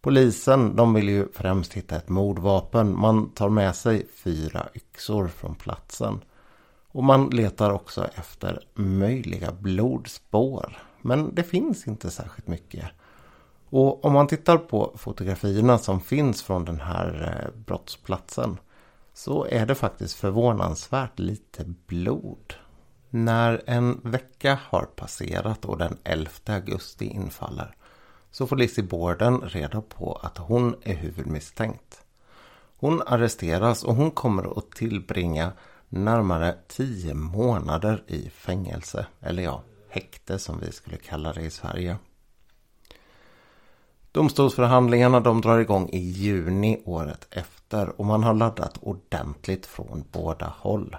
Polisen 0.00 0.76
de 0.76 0.94
vill 0.94 1.08
ju 1.08 1.28
främst 1.32 1.72
hitta 1.72 1.96
ett 1.96 2.08
mordvapen. 2.08 2.98
Man 2.98 3.30
tar 3.30 3.48
med 3.48 3.76
sig 3.76 4.06
fyra 4.24 4.68
yxor 4.74 5.28
från 5.28 5.54
platsen. 5.54 6.20
Och 6.88 7.04
man 7.04 7.30
letar 7.30 7.70
också 7.70 8.08
efter 8.14 8.60
möjliga 8.74 9.52
blodspår. 9.52 10.82
Men 11.02 11.34
det 11.34 11.42
finns 11.42 11.86
inte 11.86 12.10
särskilt 12.10 12.48
mycket. 12.48 12.84
Och 13.70 14.04
om 14.04 14.12
man 14.12 14.26
tittar 14.26 14.58
på 14.58 14.92
fotografierna 14.96 15.78
som 15.78 16.00
finns 16.00 16.42
från 16.42 16.64
den 16.64 16.80
här 16.80 17.40
eh, 17.44 17.60
brottsplatsen 17.60 18.58
så 19.14 19.46
är 19.46 19.66
det 19.66 19.74
faktiskt 19.74 20.14
förvånansvärt 20.14 21.18
lite 21.18 21.64
blod. 21.86 22.54
När 23.10 23.62
en 23.66 24.00
vecka 24.04 24.58
har 24.68 24.84
passerat 24.84 25.64
och 25.64 25.78
den 25.78 25.98
11 26.04 26.30
augusti 26.46 27.04
infaller 27.04 27.76
så 28.30 28.46
får 28.46 28.56
Lizzie 28.56 28.84
Borden 28.84 29.40
reda 29.40 29.80
på 29.80 30.20
att 30.22 30.38
hon 30.38 30.76
är 30.82 30.94
huvudmisstänkt. 30.94 32.04
Hon 32.78 33.02
arresteras 33.06 33.84
och 33.84 33.94
hon 33.94 34.10
kommer 34.10 34.58
att 34.58 34.70
tillbringa 34.70 35.52
närmare 35.88 36.54
10 36.68 37.14
månader 37.14 38.04
i 38.06 38.30
fängelse. 38.30 39.06
Eller 39.20 39.42
ja, 39.42 39.62
häkte 39.88 40.38
som 40.38 40.60
vi 40.60 40.72
skulle 40.72 40.96
kalla 40.96 41.32
det 41.32 41.42
i 41.42 41.50
Sverige. 41.50 41.96
Domstolsförhandlingarna 44.16 45.20
de 45.20 45.40
drar 45.40 45.58
igång 45.58 45.88
i 45.88 45.98
juni 45.98 46.82
året 46.84 47.26
efter 47.30 48.00
och 48.00 48.06
man 48.06 48.22
har 48.22 48.34
laddat 48.34 48.78
ordentligt 48.80 49.66
från 49.66 50.04
båda 50.12 50.52
håll. 50.58 50.96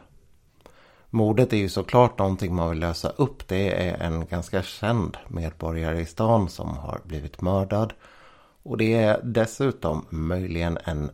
Mordet 1.10 1.54
är 1.54 1.58
ju 1.58 1.70
såklart 1.70 2.20
någonting 2.20 2.56
man 2.56 2.70
vill 2.70 2.80
lösa 2.80 3.10
upp. 3.10 3.48
Det 3.48 3.90
är 3.90 3.98
en 3.98 4.26
ganska 4.26 4.64
känd 4.64 5.18
medborgare 5.28 6.00
i 6.02 6.06
stan 6.06 6.50
som 6.50 6.78
har 6.78 7.00
blivit 7.04 7.42
mördad. 7.42 7.94
Och 8.64 8.78
det 8.78 8.94
är 8.94 9.22
dessutom 9.24 10.06
möjligen 10.10 10.78
en 10.84 11.10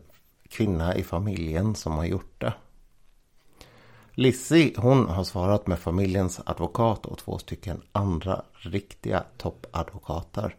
kvinna 0.48 0.96
i 0.96 1.02
familjen 1.02 1.74
som 1.74 1.92
har 1.92 2.04
gjort 2.04 2.40
det. 2.40 2.52
Lizzie 4.10 4.74
hon 4.76 5.08
har 5.08 5.24
svarat 5.24 5.66
med 5.66 5.78
familjens 5.78 6.40
advokat 6.46 7.06
och 7.06 7.18
två 7.18 7.38
stycken 7.38 7.82
andra 7.92 8.42
riktiga 8.52 9.24
toppadvokater. 9.36 10.56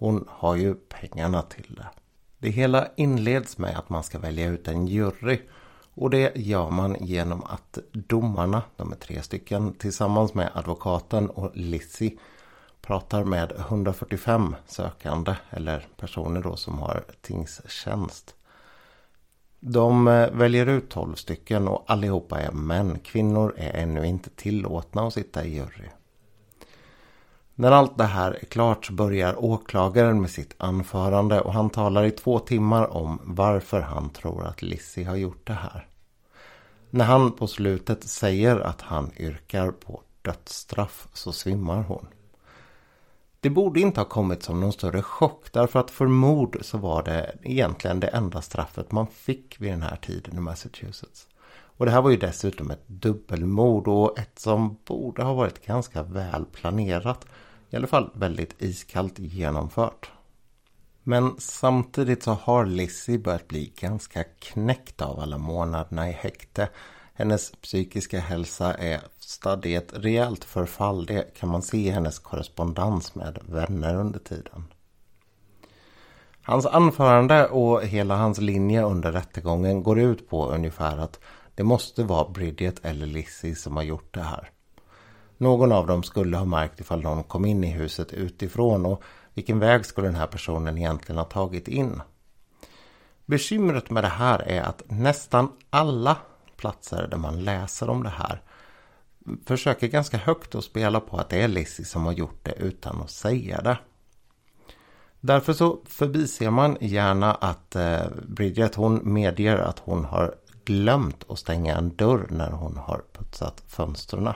Hon 0.00 0.24
har 0.28 0.56
ju 0.56 0.74
pengarna 0.74 1.42
till 1.42 1.74
det. 1.74 1.86
Det 2.38 2.50
hela 2.50 2.88
inleds 2.96 3.58
med 3.58 3.78
att 3.78 3.88
man 3.88 4.02
ska 4.02 4.18
välja 4.18 4.48
ut 4.48 4.68
en 4.68 4.86
jury 4.86 5.40
och 5.94 6.10
det 6.10 6.32
gör 6.36 6.70
man 6.70 6.96
genom 7.00 7.44
att 7.44 7.78
domarna, 7.92 8.62
de 8.76 8.92
är 8.92 8.96
tre 8.96 9.22
stycken, 9.22 9.72
tillsammans 9.72 10.34
med 10.34 10.50
advokaten 10.54 11.30
och 11.30 11.50
Lizzie 11.54 12.18
pratar 12.80 13.24
med 13.24 13.52
145 13.52 14.56
sökande 14.66 15.34
eller 15.50 15.88
personer 15.96 16.42
då 16.42 16.56
som 16.56 16.78
har 16.78 17.04
tingstjänst. 17.20 18.34
De 19.60 20.08
eh, 20.08 20.30
väljer 20.30 20.66
ut 20.66 20.90
12 20.90 21.14
stycken 21.14 21.68
och 21.68 21.84
allihopa 21.86 22.40
är 22.40 22.52
män. 22.52 22.98
Kvinnor 22.98 23.54
är 23.56 23.82
ännu 23.82 24.06
inte 24.06 24.30
tillåtna 24.30 25.06
att 25.06 25.14
sitta 25.14 25.44
i 25.44 25.54
jury. 25.54 25.88
När 27.60 27.72
allt 27.72 27.98
det 27.98 28.04
här 28.04 28.38
är 28.40 28.44
klart 28.44 28.86
så 28.86 28.92
börjar 28.92 29.44
åklagaren 29.44 30.20
med 30.20 30.30
sitt 30.30 30.54
anförande 30.58 31.40
och 31.40 31.52
han 31.52 31.70
talar 31.70 32.04
i 32.04 32.10
två 32.10 32.38
timmar 32.38 32.96
om 32.96 33.20
varför 33.24 33.80
han 33.80 34.10
tror 34.10 34.44
att 34.44 34.62
Lizzie 34.62 35.04
har 35.04 35.16
gjort 35.16 35.46
det 35.46 35.52
här. 35.52 35.86
När 36.90 37.04
han 37.04 37.32
på 37.32 37.46
slutet 37.46 38.04
säger 38.04 38.60
att 38.60 38.80
han 38.80 39.10
yrkar 39.16 39.70
på 39.70 40.02
dödsstraff 40.22 41.08
så 41.12 41.32
svimmar 41.32 41.82
hon. 41.82 42.06
Det 43.40 43.50
borde 43.50 43.80
inte 43.80 44.00
ha 44.00 44.04
kommit 44.04 44.42
som 44.42 44.60
någon 44.60 44.72
större 44.72 45.02
chock 45.02 45.52
därför 45.52 45.80
att 45.80 45.90
för 45.90 46.06
mord 46.06 46.58
så 46.60 46.78
var 46.78 47.02
det 47.02 47.36
egentligen 47.42 48.00
det 48.00 48.08
enda 48.08 48.42
straffet 48.42 48.92
man 48.92 49.06
fick 49.06 49.60
vid 49.60 49.72
den 49.72 49.82
här 49.82 49.96
tiden 49.96 50.36
i 50.36 50.40
Massachusetts. 50.40 51.28
Och 51.80 51.86
det 51.86 51.92
här 51.92 52.02
var 52.02 52.10
ju 52.10 52.16
dessutom 52.16 52.70
ett 52.70 52.88
dubbelmord 52.88 53.88
och 53.88 54.18
ett 54.18 54.38
som 54.38 54.76
borde 54.84 55.22
ha 55.22 55.34
varit 55.34 55.66
ganska 55.66 56.02
väl 56.02 56.44
planerat. 56.44 57.26
I 57.70 57.76
alla 57.76 57.86
fall 57.86 58.10
väldigt 58.14 58.62
iskallt 58.62 59.18
genomfört. 59.18 60.10
Men 61.02 61.34
samtidigt 61.38 62.22
så 62.22 62.32
har 62.32 62.66
Lizzie 62.66 63.18
börjat 63.18 63.48
bli 63.48 63.72
ganska 63.80 64.24
knäckt 64.24 65.02
av 65.02 65.20
alla 65.20 65.38
månaderna 65.38 66.08
i 66.08 66.12
häkte. 66.12 66.68
Hennes 67.14 67.52
psykiska 67.52 68.20
hälsa 68.20 68.74
är 68.74 69.00
stadd 69.18 69.66
i 69.66 69.74
ett 69.74 69.92
rejält 69.96 70.44
förfall. 70.44 71.06
Det 71.06 71.34
kan 71.36 71.48
man 71.48 71.62
se 71.62 71.78
i 71.78 71.90
hennes 71.90 72.18
korrespondens 72.18 73.14
med 73.14 73.38
vänner 73.48 73.96
under 73.96 74.18
tiden. 74.18 74.64
Hans 76.42 76.66
anförande 76.66 77.48
och 77.48 77.82
hela 77.82 78.16
hans 78.16 78.38
linje 78.40 78.82
under 78.82 79.12
rättegången 79.12 79.82
går 79.82 79.98
ut 80.00 80.28
på 80.28 80.46
ungefär 80.46 80.98
att 80.98 81.20
det 81.54 81.62
måste 81.64 82.04
vara 82.04 82.30
Bridget 82.30 82.84
eller 82.84 83.06
Lizzie 83.06 83.54
som 83.54 83.76
har 83.76 83.82
gjort 83.82 84.14
det 84.14 84.22
här. 84.22 84.50
Någon 85.40 85.72
av 85.72 85.86
dem 85.86 86.02
skulle 86.02 86.36
ha 86.36 86.44
märkt 86.44 86.80
ifall 86.80 87.02
någon 87.02 87.22
kom 87.22 87.44
in 87.44 87.64
i 87.64 87.70
huset 87.70 88.12
utifrån 88.12 88.86
och 88.86 89.02
vilken 89.34 89.58
väg 89.58 89.86
skulle 89.86 90.08
den 90.08 90.16
här 90.16 90.26
personen 90.26 90.78
egentligen 90.78 91.18
ha 91.18 91.24
tagit 91.24 91.68
in? 91.68 92.02
Bekymret 93.26 93.90
med 93.90 94.04
det 94.04 94.08
här 94.08 94.38
är 94.38 94.62
att 94.62 94.82
nästan 94.86 95.52
alla 95.70 96.16
platser 96.56 97.08
där 97.10 97.16
man 97.16 97.44
läser 97.44 97.90
om 97.90 98.02
det 98.02 98.10
här 98.10 98.42
försöker 99.46 99.88
ganska 99.88 100.16
högt 100.16 100.54
att 100.54 100.64
spela 100.64 101.00
på 101.00 101.16
att 101.16 101.28
det 101.28 101.42
är 101.42 101.48
Lizzie 101.48 101.84
som 101.84 102.04
har 102.04 102.12
gjort 102.12 102.40
det 102.44 102.52
utan 102.52 103.02
att 103.02 103.10
säga 103.10 103.60
det. 103.60 103.78
Därför 105.20 105.52
så 105.52 105.80
förbiser 105.84 106.50
man 106.50 106.76
gärna 106.80 107.34
att 107.34 107.76
eh, 107.76 108.02
Bridget 108.28 108.74
hon 108.74 109.12
medger 109.12 109.56
att 109.56 109.78
hon 109.78 110.04
har 110.04 110.34
glömt 110.64 111.24
att 111.28 111.38
stänga 111.38 111.76
en 111.76 111.96
dörr 111.96 112.26
när 112.30 112.50
hon 112.50 112.76
har 112.76 113.02
putsat 113.12 113.62
fönstren. 113.66 114.28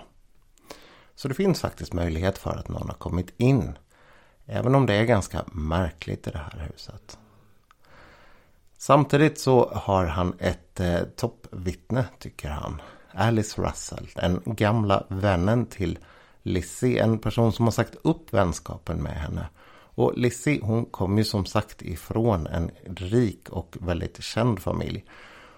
Så 1.14 1.28
det 1.28 1.34
finns 1.34 1.60
faktiskt 1.60 1.92
möjlighet 1.92 2.38
för 2.38 2.50
att 2.50 2.68
någon 2.68 2.88
har 2.88 2.96
kommit 2.96 3.34
in. 3.36 3.78
Även 4.46 4.74
om 4.74 4.86
det 4.86 4.94
är 4.94 5.04
ganska 5.04 5.44
märkligt 5.52 6.26
i 6.26 6.30
det 6.30 6.38
här 6.38 6.70
huset. 6.72 7.18
Samtidigt 8.78 9.40
så 9.40 9.70
har 9.74 10.04
han 10.04 10.34
ett 10.38 10.80
eh, 10.80 11.00
toppvittne 11.16 12.04
tycker 12.18 12.48
han. 12.48 12.82
Alice 13.12 13.62
Russell, 13.62 14.08
den 14.14 14.42
gamla 14.44 15.06
vännen 15.08 15.66
till 15.66 15.98
Lizzie. 16.42 17.02
En 17.02 17.18
person 17.18 17.52
som 17.52 17.64
har 17.64 17.72
sagt 17.72 17.96
upp 18.02 18.32
vänskapen 18.32 19.02
med 19.02 19.12
henne. 19.12 19.46
Och 19.96 20.18
Lizzie 20.18 20.60
hon 20.62 20.84
kom 20.84 21.18
ju 21.18 21.24
som 21.24 21.46
sagt 21.46 21.82
ifrån 21.82 22.46
en 22.46 22.70
rik 22.86 23.48
och 23.50 23.76
väldigt 23.80 24.22
känd 24.22 24.60
familj. 24.60 25.04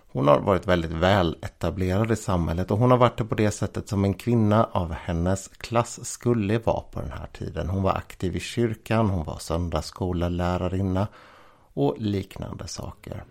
Hon 0.09 0.29
har 0.29 0.41
varit 0.41 0.67
väldigt 0.67 0.91
väl 0.91 1.37
etablerad 1.43 2.11
i 2.11 2.17
samhället 2.17 2.71
och 2.71 2.79
hon 2.79 2.91
har 2.91 2.99
varit 2.99 3.19
det 3.19 3.25
på 3.25 3.35
det 3.35 3.51
sättet 3.51 3.89
som 3.89 4.05
en 4.05 4.15
kvinna 4.15 4.65
av 4.65 4.93
hennes 4.93 5.49
klass 5.49 6.05
skulle 6.05 6.59
vara 6.59 6.81
på 6.81 7.01
den 7.01 7.13
här 7.13 7.27
tiden. 7.33 7.69
Hon 7.69 7.83
var 7.83 7.93
aktiv 7.93 8.37
i 8.37 8.41
kyrkan, 8.41 9.11
hon 9.11 9.25
var 9.25 9.39
söndagsskolelärarinna 9.39 11.09
och 11.75 11.95
liknande 11.99 12.69
saker. 12.69 13.25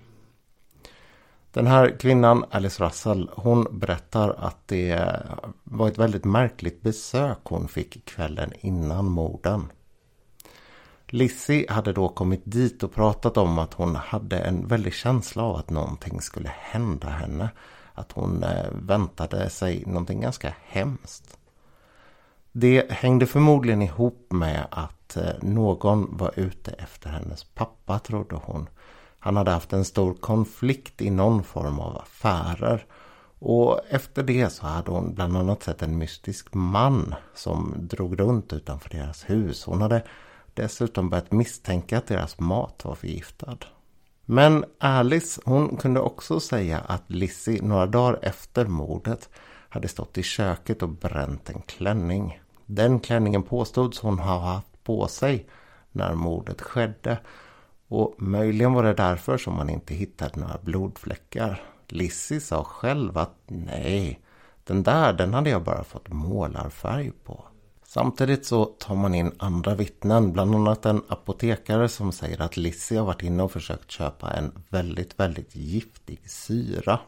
Den 1.52 1.68
här 1.68 2.00
kvinnan, 2.00 2.46
Alice 2.52 2.84
Russell, 2.84 3.30
hon 3.36 3.68
berättar 3.72 4.30
att 4.30 4.68
det 4.68 5.22
var 5.64 5.88
ett 5.88 5.98
väldigt 5.98 6.26
märkligt 6.26 6.82
besök 6.82 7.38
hon 7.44 7.68
fick 7.68 8.06
kvällen 8.06 8.54
innan 8.60 9.06
morden. 9.06 9.72
Lizzie 11.08 11.72
hade 11.72 11.94
då 11.94 12.10
kommit 12.10 12.42
dit 12.44 12.84
och 12.84 12.94
pratat 12.94 13.38
om 13.38 13.60
att 13.60 13.74
hon 13.74 13.96
hade 13.96 14.40
en 14.40 14.68
väldig 14.68 14.94
känsla 14.94 15.44
av 15.44 15.56
att 15.56 15.70
någonting 15.70 16.22
skulle 16.22 16.52
hända 16.60 17.08
henne. 17.08 17.50
Att 17.94 18.12
hon 18.12 18.44
eh, 18.44 18.66
väntade 18.72 19.50
sig 19.50 19.84
någonting 19.86 20.22
ganska 20.22 20.54
hemskt. 20.64 21.38
Det 22.52 22.92
hängde 22.92 23.26
förmodligen 23.26 23.82
ihop 23.82 24.28
med 24.30 24.68
att 24.72 25.18
eh, 25.18 25.24
någon 25.42 26.18
var 26.18 26.40
ute 26.40 26.72
efter 26.72 27.10
hennes 27.10 27.44
pappa 27.44 28.00
trodde 28.00 28.36
hon. 28.36 28.70
Han 29.20 29.38
hade 29.38 29.52
haft 29.52 29.74
en 29.74 29.86
stor 29.86 30.14
konflikt 30.14 31.02
i 31.02 31.10
någon 31.10 31.44
form 31.44 31.80
av 31.80 31.98
affärer. 31.98 32.86
Och 33.40 33.80
efter 33.90 34.24
det 34.24 34.50
så 34.50 34.66
hade 34.66 34.92
hon 34.92 35.14
bland 35.14 35.38
annat 35.38 35.64
sett 35.64 35.82
en 35.82 35.98
mystisk 35.98 36.54
man 36.54 37.16
som 37.34 37.74
drog 37.78 38.20
runt 38.20 38.54
utanför 38.54 38.90
deras 38.90 39.30
hus. 39.30 39.66
Hon 39.66 39.82
hade 39.82 40.04
dessutom 40.56 41.10
börjat 41.10 41.32
misstänka 41.32 41.98
att 41.98 42.08
deras 42.08 42.40
mat 42.40 42.86
var 42.86 42.96
förgiftad. 42.96 43.58
Men 44.26 44.66
Alice 44.80 45.42
hon 45.46 45.78
kunde 45.78 46.00
också 46.00 46.40
säga 46.40 46.80
att 46.80 47.04
Lizzie 47.08 47.62
några 47.62 47.86
dagar 47.86 48.20
efter 48.22 48.66
mordet 48.66 49.30
hade 49.70 49.88
stått 49.88 50.18
i 50.18 50.24
köket 50.24 50.84
och 50.84 50.90
bränt 50.90 51.50
en 51.50 51.62
klänning. 51.62 52.40
Den 52.66 53.00
klänningen 53.00 53.44
påstods 53.44 54.00
hon 54.00 54.20
ha 54.20 54.40
haft 54.40 54.84
på 54.84 55.08
sig 55.08 55.46
när 55.92 56.14
mordet 56.14 56.62
skedde. 56.62 57.20
Och 57.88 58.16
möjligen 58.18 58.74
var 58.74 58.84
det 58.84 58.94
därför 58.94 59.38
som 59.38 59.56
man 59.56 59.70
inte 59.70 59.94
hittade 59.94 60.40
några 60.40 60.58
blodfläckar. 60.62 61.64
Lizzie 61.88 62.42
sa 62.42 62.64
själv 62.64 63.18
att 63.18 63.36
nej, 63.48 64.20
den 64.64 64.84
där 64.84 65.14
den 65.14 65.34
hade 65.34 65.50
jag 65.50 65.64
bara 65.64 65.84
fått 65.84 66.10
målarfärg 66.10 67.12
på. 67.12 67.46
Samtidigt 67.96 68.46
så 68.46 68.66
tar 68.66 68.96
man 68.96 69.16
in 69.16 69.32
andra 69.38 69.76
vittnen, 69.76 70.34
bland 70.34 70.56
annat 70.56 70.86
en 70.86 71.02
apotekare 71.08 71.90
som 71.90 72.12
säger 72.12 72.42
att 72.42 72.58
Lizzie 72.58 73.00
har 73.00 73.06
varit 73.06 73.24
inne 73.24 73.44
och 73.44 73.52
försökt 73.52 73.92
köpa 73.92 74.34
en 74.34 74.52
väldigt, 74.70 75.20
väldigt 75.20 75.56
giftig 75.56 76.30
syra. 76.30 77.00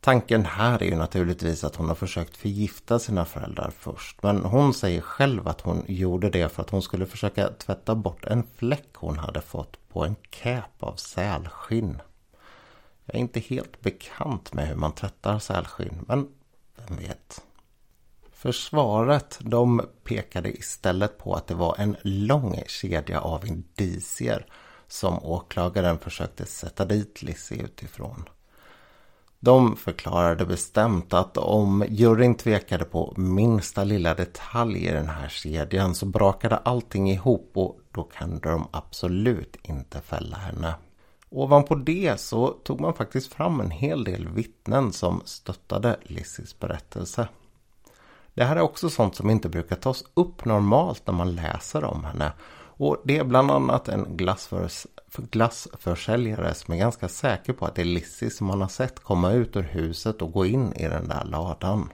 Tanken 0.00 0.44
här 0.44 0.82
är 0.82 0.86
ju 0.86 0.96
naturligtvis 0.96 1.64
att 1.64 1.76
hon 1.76 1.88
har 1.88 1.94
försökt 1.94 2.36
förgifta 2.36 2.98
sina 2.98 3.24
föräldrar 3.24 3.72
först. 3.78 4.22
Men 4.22 4.44
hon 4.44 4.74
säger 4.74 5.00
själv 5.00 5.48
att 5.48 5.60
hon 5.60 5.84
gjorde 5.86 6.30
det 6.30 6.48
för 6.48 6.62
att 6.62 6.70
hon 6.70 6.82
skulle 6.82 7.06
försöka 7.06 7.48
tvätta 7.48 7.94
bort 7.94 8.24
en 8.24 8.42
fläck 8.56 8.88
hon 8.94 9.18
hade 9.18 9.40
fått 9.40 9.88
på 9.88 10.04
en 10.04 10.16
käp 10.30 10.82
av 10.82 10.96
sälskinn. 10.96 12.02
Jag 13.04 13.14
är 13.14 13.20
inte 13.20 13.40
helt 13.40 13.80
bekant 13.80 14.54
med 14.54 14.68
hur 14.68 14.76
man 14.76 14.92
tvättar 14.92 15.38
sälskinn, 15.38 16.04
men 16.08 16.28
vem 16.76 16.96
vet. 16.96 17.42
Försvaret 18.42 19.38
de 19.40 19.82
pekade 20.04 20.50
istället 20.50 21.18
på 21.18 21.34
att 21.34 21.46
det 21.46 21.54
var 21.54 21.76
en 21.78 21.96
lång 22.02 22.62
kedja 22.66 23.20
av 23.20 23.46
indicier 23.46 24.46
som 24.88 25.24
åklagaren 25.24 25.98
försökte 25.98 26.46
sätta 26.46 26.84
dit 26.84 27.22
Lizzie 27.22 27.62
utifrån. 27.62 28.24
De 29.40 29.76
förklarade 29.76 30.46
bestämt 30.46 31.12
att 31.12 31.36
om 31.36 31.84
juryn 31.88 32.34
tvekade 32.34 32.84
på 32.84 33.14
minsta 33.16 33.84
lilla 33.84 34.14
detalj 34.14 34.86
i 34.86 34.92
den 34.92 35.08
här 35.08 35.28
kedjan 35.28 35.94
så 35.94 36.06
brakade 36.06 36.56
allting 36.56 37.10
ihop 37.10 37.50
och 37.54 37.78
då 37.92 38.04
kunde 38.04 38.50
de 38.50 38.68
absolut 38.70 39.56
inte 39.62 40.00
fälla 40.00 40.36
henne. 40.36 40.74
Ovanpå 41.28 41.74
det 41.74 42.20
så 42.20 42.48
tog 42.48 42.80
man 42.80 42.94
faktiskt 42.94 43.32
fram 43.34 43.60
en 43.60 43.70
hel 43.70 44.04
del 44.04 44.28
vittnen 44.28 44.92
som 44.92 45.22
stöttade 45.24 45.96
Lizzies 46.02 46.58
berättelse. 46.58 47.28
Det 48.34 48.44
här 48.44 48.56
är 48.56 48.60
också 48.60 48.90
sånt 48.90 49.14
som 49.14 49.30
inte 49.30 49.48
brukar 49.48 49.76
tas 49.76 50.04
upp 50.14 50.44
normalt 50.44 51.06
när 51.06 51.14
man 51.14 51.34
läser 51.34 51.84
om 51.84 52.04
henne. 52.04 52.32
Och 52.74 52.96
det 53.04 53.18
är 53.18 53.24
bland 53.24 53.50
annat 53.50 53.88
en 53.88 54.16
glassförs 54.16 54.86
glassförsäljare 55.16 56.54
som 56.54 56.74
är 56.74 56.78
ganska 56.78 57.08
säker 57.08 57.52
på 57.52 57.66
att 57.66 57.74
det 57.74 57.82
är 57.82 57.86
Lissy 57.86 58.30
som 58.30 58.50
han 58.50 58.60
har 58.60 58.68
sett 58.68 59.00
komma 59.00 59.32
ut 59.32 59.56
ur 59.56 59.62
huset 59.62 60.22
och 60.22 60.32
gå 60.32 60.46
in 60.46 60.72
i 60.72 60.88
den 60.88 61.08
där 61.08 61.24
ladan. 61.24 61.88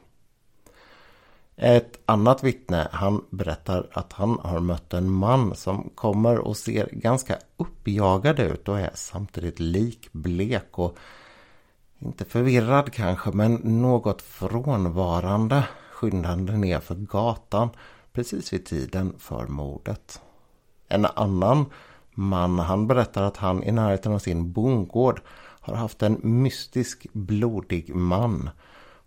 Ett 1.56 2.00
annat 2.06 2.42
vittne, 2.42 2.88
han 2.92 3.24
berättar 3.30 3.88
att 3.92 4.12
han 4.12 4.38
har 4.42 4.60
mött 4.60 4.94
en 4.94 5.10
man 5.10 5.56
som 5.56 5.90
kommer 5.94 6.38
och 6.38 6.56
ser 6.56 6.88
ganska 6.92 7.38
uppjagad 7.56 8.40
ut 8.40 8.68
och 8.68 8.80
är 8.80 8.90
samtidigt 8.94 9.58
likblek 9.58 10.78
och 10.78 10.98
inte 11.98 12.24
förvirrad 12.24 12.92
kanske 12.92 13.30
men 13.30 13.54
något 13.54 14.22
frånvarande 14.22 15.64
skyndande 15.98 16.56
ner 16.56 16.80
för 16.80 16.94
gatan 16.94 17.68
precis 18.12 18.52
vid 18.52 18.66
tiden 18.66 19.14
för 19.18 19.46
mordet. 19.46 20.20
En 20.88 21.06
annan 21.06 21.66
man 22.10 22.58
han 22.58 22.86
berättar 22.86 23.22
att 23.22 23.36
han 23.36 23.64
i 23.64 23.72
närheten 23.72 24.12
av 24.12 24.18
sin 24.18 24.52
bondgård 24.52 25.20
har 25.60 25.74
haft 25.74 26.02
en 26.02 26.18
mystisk 26.22 27.06
blodig 27.12 27.94
man. 27.94 28.50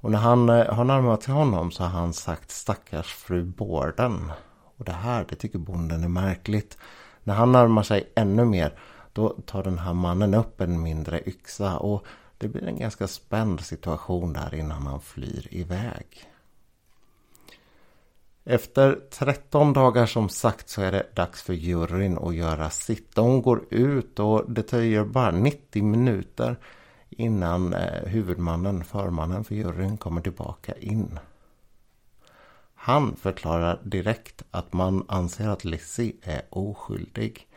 Och 0.01 0.12
när 0.12 0.19
han 0.19 0.49
eh, 0.49 0.73
har 0.73 0.84
närmat 0.84 1.23
sig 1.23 1.34
honom 1.34 1.71
så 1.71 1.84
har 1.84 1.89
han 1.89 2.13
sagt 2.13 2.51
stackars 2.51 3.13
fru 3.13 3.43
Borden. 3.43 4.32
Och 4.77 4.86
det 4.86 4.91
här 4.91 5.25
det 5.30 5.36
tycker 5.36 5.60
bonden 5.60 6.04
är 6.04 6.08
märkligt. 6.08 6.77
När 7.23 7.34
han 7.34 7.51
närmar 7.51 7.84
sig 7.84 8.12
ännu 8.15 8.45
mer 8.45 8.80
då 9.13 9.30
tar 9.30 9.63
den 9.63 9.80
här 9.80 9.93
mannen 9.93 10.34
upp 10.34 10.62
en 10.62 10.82
mindre 10.82 11.21
yxa 11.25 11.77
och 11.77 12.06
det 12.38 12.47
blir 12.47 12.67
en 12.67 12.80
ganska 12.80 13.08
spänd 13.08 13.62
situation 13.62 14.34
där 14.34 14.56
innan 14.56 14.88
han 14.88 15.01
flyr 15.01 15.47
iväg. 15.51 16.32
Efter 18.43 18.99
13 19.12 19.73
dagar 19.73 20.06
som 20.06 20.30
sagt 20.30 20.69
så 20.69 20.82
är 20.82 20.91
det 20.91 21.15
dags 21.15 21.41
för 21.41 21.54
juryn 21.54 22.17
att 22.17 22.36
göra 22.36 22.69
sitt. 22.69 23.15
De 23.15 23.41
går 23.41 23.73
ut 23.73 24.19
och 24.19 24.51
det 24.51 24.63
tar 24.63 25.06
bara 25.06 25.32
90 25.32 25.84
minuter 25.84 26.56
innan 27.10 27.73
eh, 27.73 28.06
huvudmannen, 28.06 28.84
förmannen 28.84 29.43
för 29.43 29.56
juryn 29.56 29.97
kommer 29.97 30.21
tillbaka 30.21 30.73
in. 30.73 31.19
Han 32.75 33.15
förklarar 33.15 33.80
direkt 33.84 34.43
att 34.51 34.73
man 34.73 35.06
anser 35.08 35.49
att 35.49 35.65
Lizzie 35.65 36.13
är 36.21 36.41
oskyldig. 36.49 37.47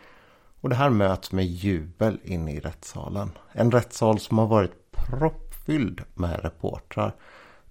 Och 0.60 0.68
det 0.68 0.74
här 0.74 0.90
möts 0.90 1.32
med 1.32 1.46
jubel 1.46 2.20
inne 2.24 2.52
i 2.52 2.60
rättssalen. 2.60 3.30
En 3.52 3.70
rättssal 3.70 4.18
som 4.18 4.38
har 4.38 4.46
varit 4.46 4.92
proppfylld 4.92 6.02
med 6.14 6.44
reportrar 6.44 7.14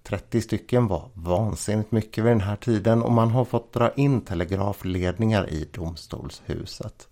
30 0.08 0.40
stycken 0.40 0.86
var 0.86 1.10
vansinnigt 1.14 1.92
mycket 1.92 2.24
vid 2.24 2.32
den 2.32 2.40
här 2.40 2.56
tiden 2.56 3.02
och 3.02 3.12
man 3.12 3.30
har 3.30 3.44
fått 3.44 3.72
dra 3.72 3.90
in 3.90 4.20
telegrafledningar 4.20 5.50
i 5.50 5.68
domstolshuset. 5.72 7.08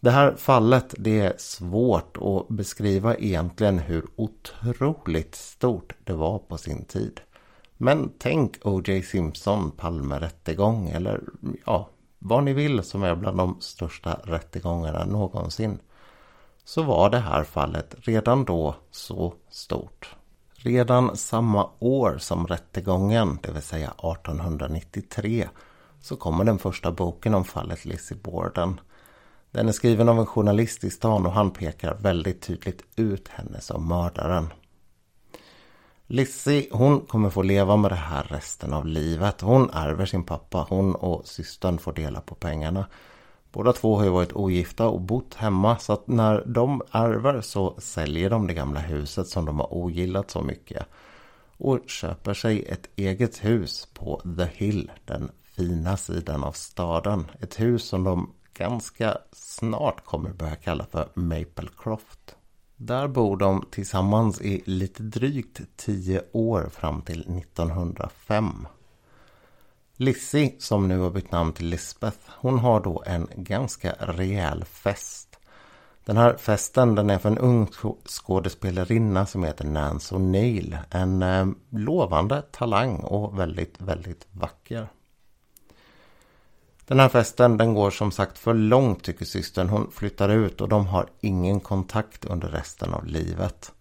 Det 0.00 0.10
här 0.10 0.34
fallet 0.36 0.94
det 0.98 1.20
är 1.20 1.34
svårt 1.38 2.16
att 2.16 2.48
beskriva 2.48 3.16
egentligen 3.16 3.78
hur 3.78 4.06
otroligt 4.16 5.34
stort 5.34 5.92
det 6.04 6.12
var 6.12 6.38
på 6.38 6.58
sin 6.58 6.84
tid. 6.84 7.20
Men 7.76 8.12
tänk 8.18 8.58
O.J. 8.62 9.02
Simpson 9.02 9.70
Palmerättegång 9.70 10.88
eller 10.88 11.20
ja, 11.66 11.88
vad 12.18 12.44
ni 12.44 12.52
vill 12.52 12.82
som 12.82 13.02
är 13.02 13.14
bland 13.14 13.36
de 13.36 13.56
största 13.60 14.20
rättegångarna 14.24 15.04
någonsin. 15.04 15.78
Så 16.64 16.82
var 16.82 17.10
det 17.10 17.18
här 17.18 17.44
fallet 17.44 17.94
redan 17.98 18.44
då 18.44 18.74
så 18.90 19.34
stort. 19.50 20.17
Redan 20.60 21.16
samma 21.16 21.70
år 21.78 22.18
som 22.18 22.46
rättegången, 22.46 23.38
det 23.42 23.52
vill 23.52 23.62
säga 23.62 23.88
1893, 23.88 25.48
så 26.00 26.16
kommer 26.16 26.44
den 26.44 26.58
första 26.58 26.92
boken 26.92 27.34
om 27.34 27.44
fallet 27.44 27.84
Lizzie 27.84 28.16
Borden. 28.22 28.80
Den 29.50 29.68
är 29.68 29.72
skriven 29.72 30.08
av 30.08 30.18
en 30.18 30.26
journalist 30.26 30.84
i 30.84 30.90
stan 30.90 31.26
och 31.26 31.32
han 31.32 31.50
pekar 31.50 31.94
väldigt 31.94 32.42
tydligt 32.42 32.82
ut 32.96 33.28
henne 33.28 33.60
som 33.60 33.88
mördaren. 33.88 34.52
Lizzie, 36.06 36.68
hon 36.72 37.00
kommer 37.00 37.30
få 37.30 37.42
leva 37.42 37.76
med 37.76 37.90
det 37.90 37.94
här 37.94 38.22
resten 38.22 38.72
av 38.72 38.86
livet. 38.86 39.40
Hon 39.40 39.70
ärver 39.70 40.06
sin 40.06 40.24
pappa. 40.24 40.66
Hon 40.68 40.94
och 40.94 41.26
systern 41.26 41.78
får 41.78 41.92
dela 41.92 42.20
på 42.20 42.34
pengarna. 42.34 42.86
Båda 43.52 43.72
två 43.72 43.96
har 43.96 44.04
ju 44.04 44.10
varit 44.10 44.32
ogifta 44.32 44.88
och 44.88 45.00
bott 45.00 45.34
hemma 45.34 45.78
så 45.78 45.92
att 45.92 46.06
när 46.06 46.44
de 46.46 46.82
ärver 46.90 47.40
så 47.40 47.74
säljer 47.78 48.30
de 48.30 48.46
det 48.46 48.54
gamla 48.54 48.80
huset 48.80 49.26
som 49.26 49.44
de 49.44 49.58
har 49.58 49.74
ogillat 49.74 50.30
så 50.30 50.42
mycket. 50.42 50.86
Och 51.56 51.78
köper 51.86 52.34
sig 52.34 52.64
ett 52.64 52.88
eget 52.96 53.44
hus 53.44 53.88
på 53.94 54.22
The 54.38 54.44
Hill, 54.44 54.90
den 55.04 55.30
fina 55.42 55.96
sidan 55.96 56.44
av 56.44 56.52
staden. 56.52 57.30
Ett 57.40 57.60
hus 57.60 57.84
som 57.84 58.04
de 58.04 58.34
ganska 58.54 59.18
snart 59.32 60.04
kommer 60.04 60.30
börja 60.30 60.56
kalla 60.56 60.86
för 60.90 61.08
Maplecroft. 61.14 62.36
Där 62.76 63.08
bor 63.08 63.36
de 63.36 63.64
tillsammans 63.70 64.40
i 64.40 64.62
lite 64.66 65.02
drygt 65.02 65.60
tio 65.76 66.22
år 66.32 66.68
fram 66.72 67.02
till 67.02 67.20
1905. 67.20 68.66
Lizzie, 70.00 70.54
som 70.58 70.88
nu 70.88 70.98
har 70.98 71.10
bytt 71.10 71.32
namn 71.32 71.52
till 71.52 71.66
Lisbeth, 71.66 72.18
hon 72.28 72.58
har 72.58 72.80
då 72.80 73.02
en 73.06 73.28
ganska 73.36 73.94
rejäl 73.98 74.64
fest. 74.64 75.38
Den 76.04 76.16
här 76.16 76.36
festen 76.36 76.94
den 76.94 77.10
är 77.10 77.18
för 77.18 77.28
en 77.28 77.38
ung 77.38 77.68
skådespelarinna 78.04 79.26
som 79.26 79.44
heter 79.44 79.64
Nancy 79.64 80.14
O'Neill. 80.14 80.78
En 80.90 81.22
eh, 81.22 81.46
lovande 81.70 82.42
talang 82.42 82.96
och 82.96 83.38
väldigt, 83.38 83.80
väldigt 83.80 84.26
vacker. 84.30 84.88
Den 86.86 87.00
här 87.00 87.08
festen 87.08 87.56
den 87.56 87.74
går 87.74 87.90
som 87.90 88.10
sagt 88.10 88.38
för 88.38 88.54
långt 88.54 89.02
tycker 89.02 89.24
systern. 89.24 89.68
Hon 89.68 89.90
flyttar 89.90 90.28
ut 90.28 90.60
och 90.60 90.68
de 90.68 90.86
har 90.86 91.06
ingen 91.20 91.60
kontakt 91.60 92.24
under 92.24 92.48
resten 92.48 92.94
av 92.94 93.06
livet. 93.06 93.72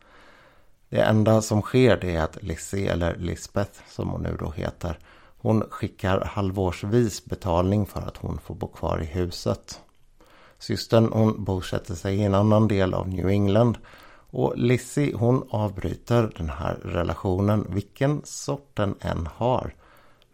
Det 0.89 1.01
enda 1.01 1.41
som 1.41 1.61
sker 1.61 1.97
det 1.97 2.15
är 2.15 2.21
att 2.21 2.43
Lizzie, 2.43 2.91
eller 2.91 3.15
Lisbeth 3.15 3.79
som 3.89 4.09
hon 4.09 4.21
nu 4.21 4.37
då 4.39 4.51
heter, 4.51 4.99
hon 5.47 5.63
skickar 5.69 6.21
halvårsvis 6.21 7.25
betalning 7.25 7.85
för 7.85 8.01
att 8.01 8.17
hon 8.17 8.39
får 8.39 8.55
bo 8.55 8.67
kvar 8.67 9.01
i 9.01 9.05
huset. 9.05 9.81
Systern 10.59 11.09
hon 11.13 11.43
bosätter 11.43 11.95
sig 11.95 12.15
i 12.15 12.23
en 12.23 12.35
annan 12.35 12.67
del 12.67 12.93
av 12.93 13.09
New 13.09 13.29
England 13.29 13.77
och 14.29 14.53
Lizzie 14.57 15.15
hon 15.15 15.47
avbryter 15.49 16.31
den 16.37 16.49
här 16.49 16.73
relationen, 16.73 17.65
vilken 17.69 18.21
sort 18.23 18.71
den 18.73 18.95
än 19.01 19.27
har, 19.35 19.75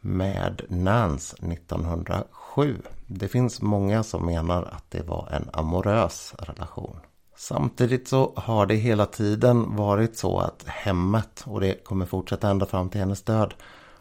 med 0.01 0.61
Nance 0.69 1.35
1907. 1.51 2.81
Det 3.07 3.27
finns 3.27 3.61
många 3.61 4.03
som 4.03 4.25
menar 4.25 4.63
att 4.63 4.91
det 4.91 5.03
var 5.03 5.29
en 5.31 5.49
amorös 5.53 6.33
relation. 6.39 6.99
Samtidigt 7.35 8.07
så 8.07 8.33
har 8.35 8.65
det 8.65 8.75
hela 8.75 9.05
tiden 9.05 9.75
varit 9.75 10.17
så 10.17 10.39
att 10.39 10.63
hemmet, 10.67 11.43
och 11.45 11.61
det 11.61 11.83
kommer 11.83 12.05
fortsätta 12.05 12.49
ända 12.49 12.65
fram 12.65 12.89
till 12.89 12.99
hennes 12.99 13.21
död, 13.21 13.53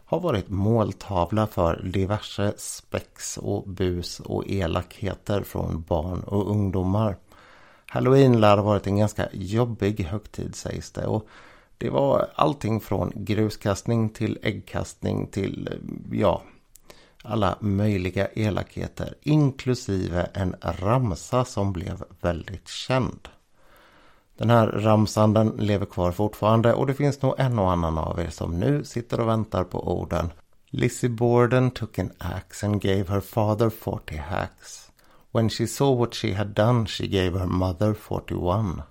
har 0.05 0.19
varit 0.19 0.49
måltavla 0.49 1.47
för 1.47 1.83
diverse 1.83 2.53
spex 2.57 3.37
och 3.37 3.69
bus 3.69 4.19
och 4.19 4.47
elakheter 4.47 5.43
från 5.43 5.81
barn 5.81 6.23
och 6.23 6.49
ungdomar. 6.49 7.17
Halloween 7.85 8.41
lär 8.41 8.57
ha 8.57 8.63
varit 8.63 8.87
en 8.87 8.97
ganska 8.97 9.29
jobbig 9.33 9.99
högtid 9.99 10.55
sägs 10.55 10.91
det 10.91 11.05
och 11.05 11.27
det 11.77 11.89
var 11.89 12.27
allting 12.35 12.79
från 12.79 13.11
gruskastning 13.15 14.09
till 14.09 14.39
äggkastning 14.41 15.27
till, 15.27 15.69
ja, 16.11 16.43
alla 17.23 17.57
möjliga 17.59 18.27
elakheter. 18.27 19.15
Inklusive 19.21 20.29
en 20.33 20.55
ramsa 20.61 21.45
som 21.45 21.73
blev 21.73 22.03
väldigt 22.21 22.67
känd. 22.67 23.27
Den 24.37 24.49
här 24.49 24.67
ramsan 24.67 25.33
den 25.33 25.47
lever 25.47 25.85
kvar 25.85 26.11
fortfarande 26.11 26.73
och 26.73 26.87
det 26.87 26.93
finns 26.93 27.21
nog 27.21 27.35
en 27.37 27.59
och 27.59 27.71
annan 27.71 27.97
av 27.97 28.19
er 28.19 28.29
som 28.29 28.59
nu 28.59 28.83
sitter 28.83 29.19
och 29.19 29.27
väntar 29.27 29.63
på 29.63 29.87
orden. 29.99 30.31
Lizzie 30.69 31.09
Borden 31.09 31.71
took 31.71 31.99
an 31.99 32.11
axe 32.17 32.65
and 32.67 32.81
gave 32.81 33.05
her 33.07 33.21
father 33.21 33.69
forty 33.69 34.17
hacks. 34.17 34.91
When 35.31 35.49
she 35.49 35.67
saw 35.67 35.99
what 35.99 36.13
she 36.13 36.33
had 36.33 36.47
done 36.47 36.85
she 36.85 37.07
gave 37.07 37.39
her 37.39 37.47
mother 37.47 37.93
forty 37.93 38.35
one. 38.35 38.83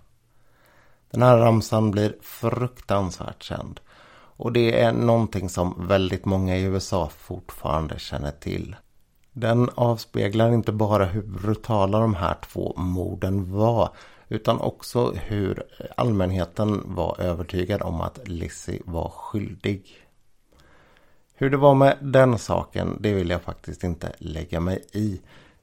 Den 1.11 1.23
här 1.23 1.39
ramsan 1.39 1.91
blir 1.91 2.17
fruktansvärt 2.23 3.43
känd. 3.43 3.81
Och 4.37 4.53
det 4.53 4.81
är 4.81 4.93
någonting 4.93 5.49
som 5.49 5.87
väldigt 5.89 6.25
många 6.25 6.57
i 6.57 6.63
USA 6.63 7.09
fortfarande 7.19 7.99
känner 7.99 8.31
till. 8.31 8.77
Den 9.33 9.69
avspeglar 9.75 10.53
inte 10.53 10.73
bara 10.73 11.05
hur 11.05 11.23
brutala 11.23 11.99
de 11.99 12.15
här 12.15 12.37
två 12.53 12.75
morden 12.77 13.53
var 13.53 13.91
utan 14.33 14.61
också 14.61 15.13
hur 15.13 15.63
allmänheten 15.97 16.83
var 16.85 17.21
övertygad 17.21 17.83
om 17.83 18.01
att 18.01 18.29
Lizzie 18.29 18.83
var 18.85 19.09
skyldig. 19.09 19.85
Hur 21.35 21.51
det 21.51 21.57
var 21.57 21.75
med 21.75 21.97
den 22.01 22.39
saken, 22.39 22.97
det 23.01 23.15
vill 23.15 23.31
jag 23.31 23.43
faktiskt 23.43 23.85
inte 23.85 24.13
lägga 24.19 24.61
mig 24.61 24.85
i. 24.93 25.21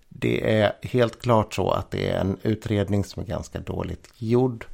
Det 0.09 0.59
är 0.59 0.73
helt 0.81 1.21
klart 1.21 1.53
så 1.53 1.71
att 1.71 1.91
det 1.91 2.09
är 2.09 2.19
en 2.19 2.37
utredning 2.43 3.03
som 3.03 3.23
är 3.23 3.27
ganska 3.27 3.59
dåligt 3.59 4.09
gjord. 4.17 4.65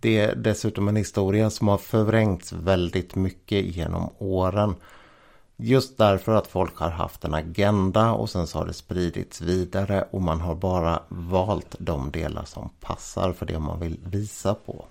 Det 0.00 0.18
är 0.18 0.34
dessutom 0.34 0.88
en 0.88 0.96
historia 0.96 1.50
som 1.50 1.68
har 1.68 1.78
förvrängts 1.78 2.52
väldigt 2.52 3.14
mycket 3.14 3.64
genom 3.76 4.10
åren. 4.18 4.74
Just 5.60 5.98
därför 5.98 6.34
att 6.34 6.46
folk 6.46 6.76
har 6.76 6.90
haft 6.90 7.24
en 7.24 7.34
agenda 7.34 8.12
och 8.12 8.30
sen 8.30 8.46
så 8.46 8.58
har 8.58 8.66
det 8.66 8.72
spridits 8.72 9.40
vidare 9.40 10.08
och 10.10 10.22
man 10.22 10.40
har 10.40 10.54
bara 10.54 11.02
valt 11.08 11.76
de 11.78 12.10
delar 12.10 12.44
som 12.44 12.70
passar 12.80 13.32
för 13.32 13.46
det 13.46 13.58
man 13.58 13.80
vill 13.80 14.00
visa 14.04 14.54
på. 14.54 14.84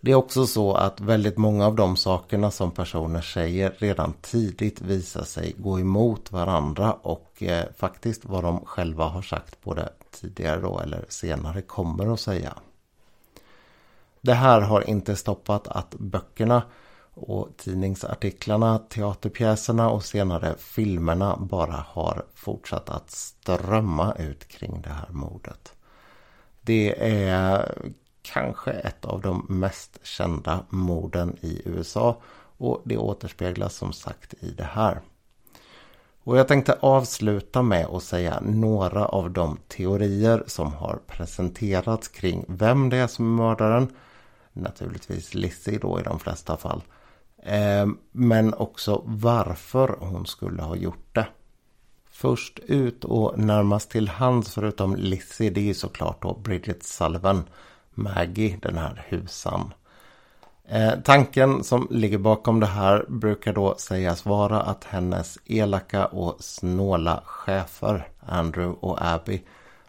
Det 0.00 0.10
är 0.10 0.14
också 0.14 0.46
så 0.46 0.74
att 0.74 1.00
väldigt 1.00 1.36
många 1.36 1.66
av 1.66 1.76
de 1.76 1.96
sakerna 1.96 2.50
som 2.50 2.70
personer 2.70 3.20
säger 3.20 3.74
redan 3.78 4.12
tidigt 4.20 4.80
visar 4.80 5.24
sig 5.24 5.54
gå 5.58 5.80
emot 5.80 6.32
varandra 6.32 6.92
och 6.92 7.42
eh, 7.42 7.64
faktiskt 7.76 8.24
vad 8.24 8.44
de 8.44 8.64
själva 8.64 9.04
har 9.04 9.22
sagt 9.22 9.64
både 9.64 9.88
tidigare 10.10 10.60
då 10.60 10.80
eller 10.80 11.04
senare 11.08 11.62
kommer 11.62 12.12
att 12.12 12.20
säga. 12.20 12.54
Det 14.20 14.34
här 14.34 14.60
har 14.60 14.90
inte 14.90 15.16
stoppat 15.16 15.68
att 15.68 15.94
böckerna 15.98 16.62
och 17.14 17.56
tidningsartiklarna, 17.56 18.78
teaterpjäserna 18.78 19.90
och 19.90 20.04
senare 20.04 20.54
filmerna 20.58 21.36
bara 21.36 21.86
har 21.88 22.24
fortsatt 22.34 22.88
att 22.88 23.10
strömma 23.10 24.14
ut 24.14 24.48
kring 24.48 24.80
det 24.82 24.90
här 24.90 25.08
mordet. 25.10 25.72
Det 26.60 26.94
är 27.22 27.74
kanske 28.22 28.70
ett 28.70 29.04
av 29.04 29.20
de 29.20 29.46
mest 29.48 29.98
kända 30.02 30.64
morden 30.68 31.36
i 31.40 31.62
USA 31.64 32.20
och 32.58 32.82
det 32.84 32.96
återspeglas 32.96 33.74
som 33.74 33.92
sagt 33.92 34.34
i 34.40 34.50
det 34.50 34.68
här. 34.72 35.00
Och 36.24 36.38
jag 36.38 36.48
tänkte 36.48 36.78
avsluta 36.80 37.62
med 37.62 37.86
att 37.86 38.02
säga 38.02 38.40
några 38.42 39.06
av 39.06 39.30
de 39.30 39.58
teorier 39.68 40.44
som 40.46 40.72
har 40.72 40.98
presenterats 41.06 42.08
kring 42.08 42.44
vem 42.48 42.90
det 42.90 42.96
är 42.96 43.06
som 43.06 43.26
är 43.26 43.42
mördaren. 43.42 43.88
Naturligtvis 44.52 45.34
Lizzie 45.34 45.78
då 45.78 46.00
i 46.00 46.02
de 46.02 46.18
flesta 46.18 46.56
fall. 46.56 46.82
Ehm, 47.44 47.98
men 48.12 48.54
också 48.54 49.02
varför 49.04 49.96
hon 50.00 50.26
skulle 50.26 50.62
ha 50.62 50.76
gjort 50.76 51.08
det. 51.14 51.26
Först 52.10 52.58
ut 52.58 53.04
och 53.04 53.38
närmast 53.38 53.90
till 53.90 54.08
hands 54.08 54.54
förutom 54.54 54.96
Lizzie 54.96 55.50
det 55.50 55.70
är 55.70 55.74
såklart 55.74 56.22
då 56.22 56.34
Bridget 56.34 56.82
Sullivan. 56.82 57.44
Maggie, 57.90 58.58
den 58.62 58.78
här 58.78 59.04
husan. 59.08 59.74
Eh, 60.68 60.92
tanken 61.04 61.64
som 61.64 61.88
ligger 61.90 62.18
bakom 62.18 62.60
det 62.60 62.66
här 62.66 63.04
brukar 63.08 63.52
då 63.52 63.74
sägas 63.78 64.24
vara 64.24 64.60
att 64.60 64.84
hennes 64.84 65.38
elaka 65.44 66.06
och 66.06 66.36
snåla 66.40 67.22
chefer 67.26 68.08
Andrew 68.20 68.78
och 68.80 68.98
Abby 69.00 69.42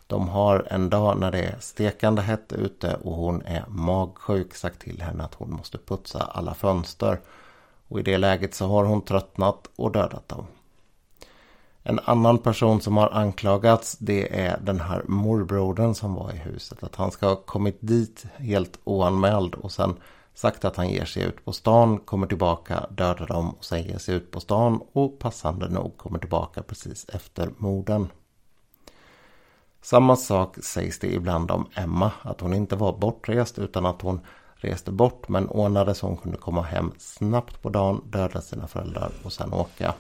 de 0.08 0.30
har 0.30 0.68
en 0.70 0.90
dag 0.90 1.20
när 1.20 1.32
det 1.32 1.44
är 1.44 1.60
stekande 1.60 2.22
hett 2.22 2.54
ute 2.54 2.96
och 2.96 3.16
hon 3.16 3.42
är 3.42 3.66
magsjuk 3.68 4.56
sagt 4.56 4.80
till 4.80 5.02
henne 5.02 5.24
att 5.24 5.34
hon 5.34 5.52
måste 5.52 5.78
putsa 5.78 6.20
alla 6.20 6.54
fönster. 6.54 7.20
Och 7.96 8.00
i 8.00 8.04
det 8.04 8.18
läget 8.18 8.56
så 8.56 8.68
har 8.68 8.84
hon 8.84 9.02
tröttnat 9.02 9.70
och 9.76 9.92
dödat 9.92 10.30
dem. 10.30 10.48
En 11.84 12.00
annan 12.00 12.38
person 12.38 12.82
som 12.82 12.98
har 12.98 13.10
anklagats 13.10 13.98
det 13.98 14.40
är 14.40 14.60
den 14.60 14.80
här 14.80 15.04
morbrodern 15.08 15.96
som 15.96 16.16
var 16.16 16.32
i 16.34 16.38
huset. 16.38 16.84
Att 16.84 16.96
han 16.96 17.12
ska 17.12 17.28
ha 17.28 17.36
kommit 17.36 17.78
dit 17.80 18.26
helt 18.36 18.80
oanmäld 18.84 19.56
och 19.56 19.72
sen 19.72 19.96
sagt 20.34 20.66
att 20.66 20.76
han 20.76 20.90
ger 20.90 21.06
sig 21.06 21.24
ut 21.24 21.46
på 21.46 21.52
stan, 21.52 21.98
kommer 21.98 22.28
tillbaka, 22.28 22.86
dödar 22.90 23.28
dem 23.28 23.50
och 23.50 23.66
sen 23.66 23.84
ger 23.84 23.98
sig 23.98 24.16
ut 24.16 24.32
på 24.32 24.40
stan 24.40 24.82
och 24.94 25.20
passande 25.20 25.70
nog 25.70 25.98
kommer 25.98 26.20
tillbaka 26.20 26.64
precis 26.64 27.06
efter 27.10 27.50
morden. 27.58 28.08
Samma 29.82 30.16
sak 30.16 30.58
sägs 30.64 31.00
det 31.00 31.14
ibland 31.14 31.52
om 31.52 31.68
Emma, 31.76 32.12
att 32.22 32.42
hon 32.42 32.54
inte 32.54 32.76
var 32.76 32.98
bortrest 32.98 33.60
utan 33.60 33.86
att 33.86 34.02
hon 34.02 34.20
reste 34.56 34.92
bort 34.92 35.30
men 35.30 35.50
ordnade 35.50 35.96
så 35.96 36.08
hon 36.08 36.18
kunde 36.18 36.38
komma 36.38 36.62
hem 36.62 36.92
snabbt 36.98 37.62
på 37.62 37.70
dagen, 37.70 38.02
döda 38.06 38.42
sina 38.42 38.68
föräldrar 38.68 39.12
och 39.24 39.34
sen 39.34 39.54
åka. 39.54 39.94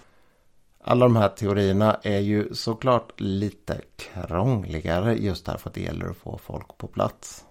Alla 0.87 1.05
de 1.05 1.15
här 1.15 1.29
teorierna 1.29 1.99
är 2.03 2.19
ju 2.19 2.53
såklart 2.53 3.19
lite 3.21 3.81
krångligare 3.95 5.15
just 5.15 5.45
därför 5.45 5.69
att 5.69 5.75
det 5.75 5.81
gäller 5.81 6.09
att 6.09 6.17
få 6.17 6.37
folk 6.37 6.77
på 6.77 6.87
plats. 6.87 7.45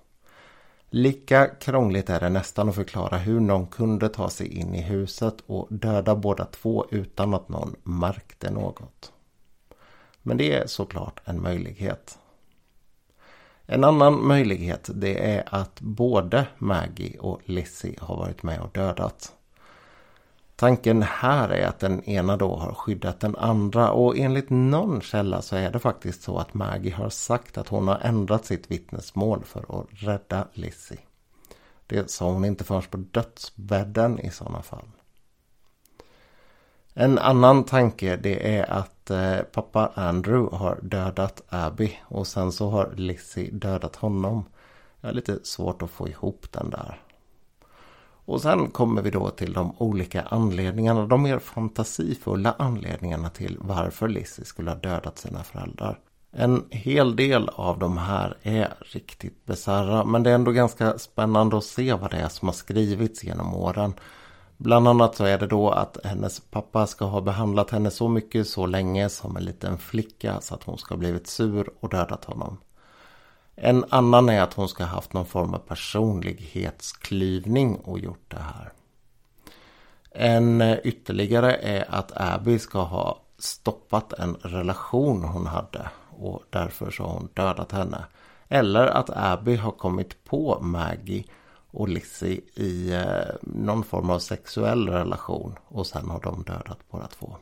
Lika 0.90 1.46
krångligt 1.46 2.10
är 2.10 2.20
det 2.20 2.28
nästan 2.28 2.68
att 2.68 2.74
förklara 2.74 3.16
hur 3.16 3.40
någon 3.40 3.66
kunde 3.66 4.08
ta 4.08 4.30
sig 4.30 4.58
in 4.58 4.74
i 4.74 4.82
huset 4.82 5.34
och 5.46 5.66
döda 5.70 6.14
båda 6.14 6.44
två 6.44 6.86
utan 6.90 7.34
att 7.34 7.48
någon 7.48 7.76
märkte 7.82 8.50
något. 8.50 9.12
Men 10.22 10.36
det 10.36 10.52
är 10.52 10.66
såklart 10.66 11.20
en 11.24 11.42
möjlighet. 11.42 12.18
En 13.66 13.85
annan 13.85 14.27
möjlighet 14.27 14.90
det 14.94 15.35
är 15.35 15.44
att 15.46 15.81
både 15.81 16.46
Maggie 16.59 17.18
och 17.18 17.40
Lizzie 17.44 17.98
har 18.00 18.16
varit 18.16 18.42
med 18.42 18.61
och 18.61 18.70
dödat. 18.72 19.33
Tanken 20.57 21.03
här 21.03 21.48
är 21.48 21.66
att 21.66 21.79
den 21.79 22.05
ena 22.05 22.37
då 22.37 22.57
har 22.57 22.74
skyddat 22.74 23.20
den 23.20 23.37
andra 23.37 23.90
och 23.90 24.18
enligt 24.18 24.50
någon 24.50 25.00
källa 25.00 25.42
så 25.42 25.57
är 25.57 25.70
det 25.70 25.79
faktiskt 25.79 26.22
så 26.22 26.38
att 26.38 26.55
Maggie 26.55 26.94
har 26.94 27.11
sagt 27.11 27.59
att 27.59 27.68
hon 27.68 27.88
har 27.88 27.98
ändrat 28.03 28.46
sitt 28.46 28.70
vittnesmål 28.70 29.44
för 29.44 29.81
att 29.81 29.87
rädda 29.90 30.48
Lizzie. 30.53 30.98
Det 31.87 32.11
sa 32.11 32.31
hon 32.31 32.44
inte 32.44 32.64
förrän 32.64 32.83
på 32.83 32.96
dödsbädden 32.96 34.20
i 34.20 34.31
sådana 34.31 34.62
fall. 34.62 34.88
En 36.96 37.18
annan 37.18 37.64
tanke 37.64 38.16
det 38.16 38.57
är 38.57 38.70
att 38.70 39.11
eh, 39.11 39.38
pappa 39.52 39.90
Andrew 39.94 40.57
har 40.57 40.78
dödat 40.83 41.42
Abby 41.48 41.98
och 42.04 42.26
sen 42.26 42.52
så 42.52 42.70
har 42.70 42.92
Lizzie 42.96 43.50
dödat 43.50 43.96
honom. 43.96 44.44
Jag 45.00 45.09
har 45.09 45.14
lite 45.14 45.38
svårt 45.42 45.83
att 45.83 45.90
få 45.90 46.09
ihop 46.09 46.46
den 46.50 46.70
där. 46.70 47.00
Och 48.26 48.40
sen 48.40 48.70
kommer 48.70 49.02
vi 49.02 49.11
då 49.11 49.30
till 49.30 49.52
de 49.52 49.74
olika 49.78 50.22
anledningarna, 50.22 51.07
de 51.07 51.22
mer 51.22 51.38
fantasifulla 51.38 52.54
anledningarna 52.59 53.30
till 53.30 53.57
varför 53.61 54.09
Lizzie 54.09 54.44
skulle 54.44 54.70
ha 54.70 54.78
dödat 54.78 55.18
sina 55.18 55.42
föräldrar. 55.42 55.98
En 56.33 56.64
hel 56.70 57.16
del 57.16 57.48
av 57.48 57.78
de 57.78 57.98
här 57.98 58.37
är 58.42 58.74
riktigt 58.80 59.46
bisarra 59.46 60.04
men 60.04 60.22
det 60.22 60.30
är 60.30 60.35
ändå 60.35 60.50
ganska 60.50 60.98
spännande 60.98 61.59
att 61.59 61.64
se 61.64 61.92
vad 61.92 62.11
det 62.11 62.16
är 62.16 62.28
som 62.28 62.48
har 62.48 62.52
skrivits 62.52 63.24
genom 63.24 63.54
åren. 63.54 63.94
Bland 64.56 64.88
annat 64.88 65.16
så 65.16 65.24
är 65.24 65.38
det 65.38 65.46
då 65.46 65.70
att 65.70 65.98
hennes 66.04 66.40
pappa 66.40 66.86
ska 66.86 67.04
ha 67.04 67.20
behandlat 67.20 67.70
henne 67.70 67.90
så 67.90 68.08
mycket 68.08 68.48
så 68.48 68.66
länge 68.66 69.08
som 69.08 69.36
en 69.36 69.44
liten 69.44 69.78
flicka 69.78 70.40
så 70.40 70.54
att 70.54 70.64
hon 70.64 70.78
ska 70.78 70.94
ha 70.94 70.98
blivit 70.98 71.26
sur 71.26 71.70
och 71.80 71.88
dödat 71.88 72.24
honom. 72.24 72.58
En 73.56 73.84
annan 73.88 74.28
är 74.28 74.42
att 74.42 74.54
hon 74.54 74.68
ska 74.68 74.84
ha 74.84 74.90
haft 74.90 75.12
någon 75.12 75.26
form 75.26 75.54
av 75.54 75.58
personlighetsklyvning 75.58 77.76
och 77.76 77.98
gjort 77.98 78.30
det 78.30 78.40
här. 78.40 78.72
En 80.10 80.60
eh, 80.60 80.78
ytterligare 80.84 81.54
är 81.54 81.94
att 81.94 82.12
Abby 82.14 82.58
ska 82.58 82.82
ha 82.82 83.20
stoppat 83.38 84.12
en 84.12 84.34
relation 84.34 85.24
hon 85.24 85.46
hade 85.46 85.88
och 86.18 86.42
därför 86.50 86.90
så 86.90 87.02
har 87.02 87.12
hon 87.12 87.28
dödat 87.34 87.72
henne. 87.72 88.04
Eller 88.48 88.86
att 88.86 89.10
Abby 89.10 89.56
har 89.56 89.70
kommit 89.70 90.24
på 90.24 90.58
Maggie 90.60 91.24
och 91.74 91.88
Lizzie 91.88 92.40
i 92.54 92.92
eh, 92.92 93.34
någon 93.42 93.84
form 93.84 94.10
av 94.10 94.18
sexuell 94.18 94.88
relation 94.88 95.58
och 95.68 95.87
sen 95.87 96.10
har 96.10 96.20
de 96.20 96.42
dödat 96.42 96.78
båda 96.90 97.06
två. 97.06 97.37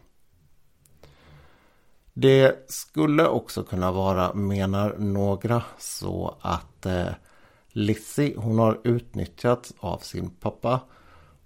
Det 2.12 2.70
skulle 2.70 3.28
också 3.28 3.62
kunna 3.62 3.92
vara, 3.92 4.34
menar 4.34 4.96
några, 4.98 5.62
så 5.78 6.36
att 6.40 6.86
eh, 6.86 7.08
Lizzie 7.68 8.34
hon 8.36 8.58
har 8.58 8.80
utnyttjats 8.84 9.72
av 9.78 9.98
sin 9.98 10.30
pappa 10.30 10.80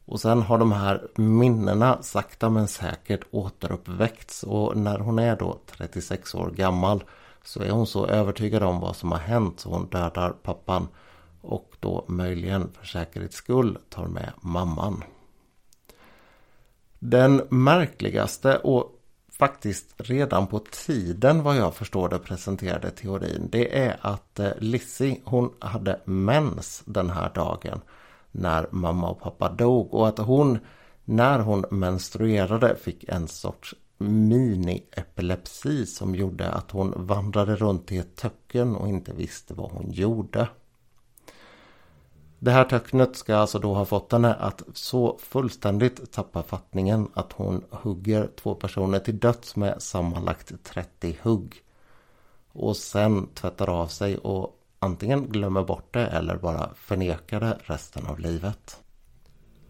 och 0.05 0.21
sen 0.21 0.43
har 0.43 0.59
de 0.59 0.73
här 0.73 1.09
minnena 1.17 2.03
sakta 2.03 2.51
men 2.51 2.69
säkert 2.69 3.27
återuppväckts 3.31 4.43
och 4.43 4.77
när 4.77 4.99
hon 4.99 5.19
är 5.19 5.37
då 5.37 5.59
36 5.67 6.35
år 6.35 6.51
gammal 6.51 7.05
så 7.45 7.63
är 7.63 7.71
hon 7.71 7.87
så 7.87 8.07
övertygad 8.07 8.63
om 8.63 8.81
vad 8.81 8.97
som 8.97 9.13
har 9.13 9.19
hänt 9.19 9.61
så 9.61 9.71
hon 9.71 9.87
dödar 9.87 10.31
pappan 10.31 10.89
och 11.47 11.77
då 11.81 12.05
möjligen 12.09 12.73
för 12.73 12.87
säkerhets 12.87 13.37
skull 13.37 13.79
tar 13.89 14.07
med 14.07 14.33
mamman. 14.41 15.05
Den 16.99 17.43
märkligaste 17.51 18.57
och 18.59 18.93
faktiskt 19.39 19.95
redan 19.97 20.47
på 20.47 20.59
tiden 20.59 21.43
vad 21.43 21.57
jag 21.57 21.75
förstår 21.75 22.09
det 22.09 22.19
presenterade 22.19 22.91
teorin 22.91 23.49
det 23.53 23.79
är 23.79 23.99
att 24.01 24.39
eh, 24.41 24.51
Lizzie 24.59 25.21
hon 25.25 25.55
hade 25.59 26.01
mens 26.05 26.83
den 26.87 27.11
här 27.11 27.31
dagen 27.35 27.81
när 28.33 28.67
mamma 28.71 29.11
och 29.11 29.21
pappa 29.21 29.53
dog 29.53 29.95
och 29.95 30.09
att 30.09 30.19
hon 30.19 30.59
när 31.05 31.39
hon 31.39 31.65
menstruerade 31.71 32.77
fick 32.77 33.05
en 33.09 33.29
sorts 33.29 33.75
mini-epilepsi 33.99 35.87
som 35.87 36.15
gjorde 36.15 36.51
att 36.51 36.71
hon 36.71 36.95
vandrade 36.97 37.57
runt 37.57 37.93
i 37.93 37.99
ett 37.99 38.17
töcken 38.17 38.77
och 38.77 38.89
inte 38.89 39.13
visste 39.13 39.55
vad 39.55 39.71
hon 39.71 39.91
gjorde. 39.91 40.49
Det 42.39 42.51
här 42.51 42.65
töcknet 42.65 43.17
ska 43.17 43.37
alltså 43.37 43.59
då 43.59 43.75
ha 43.75 43.85
fått 43.85 44.13
henne 44.13 44.35
att 44.35 44.63
så 44.75 45.19
fullständigt 45.23 46.13
tappa 46.13 46.43
fattningen 46.43 47.09
att 47.15 47.33
hon 47.33 47.65
hugger 47.71 48.29
två 48.37 48.55
personer 48.55 48.99
till 48.99 49.19
döds 49.19 49.57
med 49.57 49.83
sammanlagt 49.83 50.65
30 50.65 51.19
hugg. 51.23 51.63
Och 52.53 52.77
sen 52.77 53.29
tvättar 53.35 53.69
av 53.69 53.87
sig 53.87 54.19
och 54.19 54.57
antingen 54.79 55.29
glömmer 55.29 55.65
bort 55.65 55.95
det 55.95 56.07
eller 56.07 56.37
bara 56.37 56.71
förnekar 56.75 57.41
det 57.41 57.59
resten 57.65 58.07
av 58.07 58.19
livet. 58.19 58.81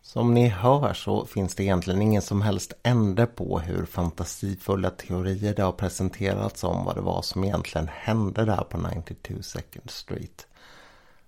Som 0.03 0.35
ni 0.35 0.49
hör 0.49 0.93
så 0.95 1.27
finns 1.27 1.55
det 1.55 1.63
egentligen 1.63 2.03
ingen 2.03 2.23
som 2.23 2.43
helst 2.43 2.73
ände 2.83 3.27
på 3.27 3.59
hur 3.59 3.85
fantasifulla 3.85 4.91
teorier 4.91 5.55
det 5.55 5.63
har 5.63 5.73
presenterats 5.73 6.65
om 6.65 6.85
vad 6.85 6.95
det 6.95 7.01
var 7.01 7.23
som 7.23 7.45
egentligen 7.45 7.89
hände 7.93 8.45
där 8.45 8.65
på 8.71 8.79
92 8.79 9.35
Second 9.43 9.91
Street. 9.91 10.47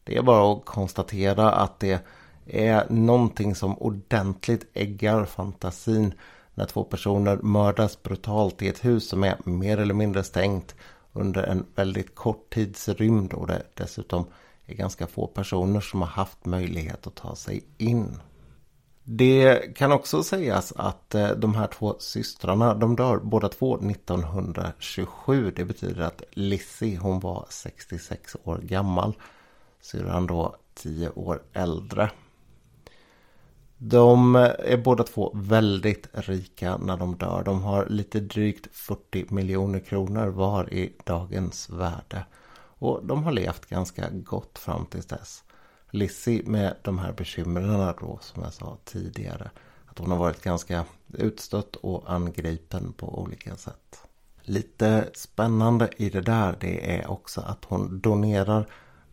Det 0.08 0.16
är 0.16 0.22
bara 0.22 0.52
att 0.52 0.64
konstatera 0.64 1.52
att 1.52 1.80
det 1.80 2.04
är 2.46 2.86
någonting 2.90 3.54
som 3.54 3.78
ordentligt 3.78 4.66
äggar 4.74 5.24
fantasin 5.24 6.14
när 6.54 6.66
två 6.66 6.84
personer 6.84 7.36
mördas 7.36 8.02
brutalt 8.02 8.62
i 8.62 8.68
ett 8.68 8.84
hus 8.84 9.08
som 9.08 9.24
är 9.24 9.36
mer 9.44 9.78
eller 9.78 9.94
mindre 9.94 10.24
stängt 10.24 10.74
under 11.12 11.42
en 11.42 11.66
väldigt 11.74 12.14
kort 12.14 12.54
tidsrymd 12.54 13.32
och 13.32 13.46
det 13.46 13.62
dessutom 13.74 14.24
är 14.66 14.74
ganska 14.74 15.06
få 15.06 15.26
personer 15.26 15.80
som 15.80 16.00
har 16.00 16.08
haft 16.08 16.46
möjlighet 16.46 17.06
att 17.06 17.14
ta 17.14 17.36
sig 17.36 17.64
in. 17.78 18.20
Det 19.04 19.74
kan 19.76 19.92
också 19.92 20.22
sägas 20.22 20.72
att 20.76 21.14
eh, 21.14 21.30
de 21.30 21.54
här 21.54 21.66
två 21.66 21.96
systrarna, 21.98 22.74
de 22.74 22.96
dör 22.96 23.16
båda 23.16 23.48
två 23.48 23.76
1927. 23.76 25.52
Det 25.56 25.64
betyder 25.64 26.02
att 26.02 26.22
Lizzie, 26.30 26.98
hon 26.98 27.20
var 27.20 27.46
66 27.50 28.36
år 28.44 28.58
gammal 28.58 29.14
syrran 29.80 30.26
då 30.26 30.56
tio 30.74 31.10
år 31.10 31.42
äldre. 31.52 32.10
De 33.78 34.34
är 34.58 34.76
båda 34.76 35.04
två 35.04 35.32
väldigt 35.34 36.08
rika 36.12 36.76
när 36.76 36.96
de 36.96 37.16
dör. 37.16 37.42
De 37.44 37.62
har 37.62 37.86
lite 37.86 38.20
drygt 38.20 38.76
40 38.76 39.26
miljoner 39.28 39.80
kronor 39.80 40.26
var 40.26 40.74
i 40.74 40.92
dagens 41.04 41.70
värde. 41.70 42.24
Och 42.80 43.06
de 43.06 43.22
har 43.22 43.32
levt 43.32 43.66
ganska 43.66 44.10
gott 44.10 44.58
fram 44.58 44.86
till 44.86 45.00
dess. 45.02 45.44
Lizzie 45.90 46.42
med 46.46 46.76
de 46.82 46.98
här 46.98 47.12
bekymren 47.12 47.94
då 48.00 48.18
som 48.22 48.42
jag 48.42 48.52
sa 48.52 48.78
tidigare. 48.84 49.50
Att 49.86 49.98
hon 49.98 50.10
har 50.10 50.18
varit 50.18 50.42
ganska 50.42 50.84
utstött 51.12 51.76
och 51.76 52.12
angripen 52.12 52.92
på 52.92 53.18
olika 53.18 53.56
sätt. 53.56 54.02
Lite 54.42 55.10
spännande 55.14 55.90
i 55.96 56.10
det 56.10 56.20
där 56.20 56.56
det 56.60 56.96
är 56.96 57.10
också 57.10 57.40
att 57.40 57.64
hon 57.64 58.00
donerar 58.00 58.66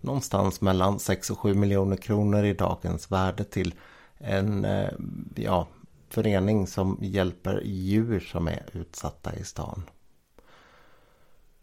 någonstans 0.05 0.61
mellan 0.61 0.99
6 0.99 1.29
och 1.29 1.39
7 1.39 1.53
miljoner 1.53 1.97
kronor 1.97 2.45
i 2.45 2.53
dagens 2.53 3.11
värde 3.11 3.43
till 3.43 3.73
en 4.17 4.65
eh, 4.65 4.89
ja, 5.35 5.67
förening 6.09 6.67
som 6.67 6.97
hjälper 7.01 7.61
djur 7.63 8.19
som 8.19 8.47
är 8.47 8.63
utsatta 8.73 9.35
i 9.35 9.43
stan. 9.43 9.83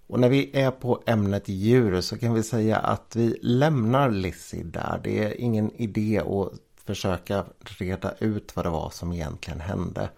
Och 0.06 0.20
när 0.20 0.28
vi 0.28 0.50
är 0.56 0.70
på 0.70 1.02
ämnet 1.06 1.48
djur 1.48 2.00
så 2.00 2.18
kan 2.18 2.34
vi 2.34 2.42
säga 2.42 2.78
att 2.78 3.16
vi 3.16 3.38
lämnar 3.42 4.10
Lizzie 4.10 4.64
där. 4.64 5.00
Det 5.04 5.24
är 5.24 5.40
ingen 5.40 5.70
idé 5.76 6.22
att 6.26 6.52
försöka 6.84 7.44
reda 7.78 8.14
ut 8.18 8.56
vad 8.56 8.64
det 8.64 8.70
var 8.70 8.90
som 8.90 9.12
egentligen 9.12 9.60
hände. 9.60 10.08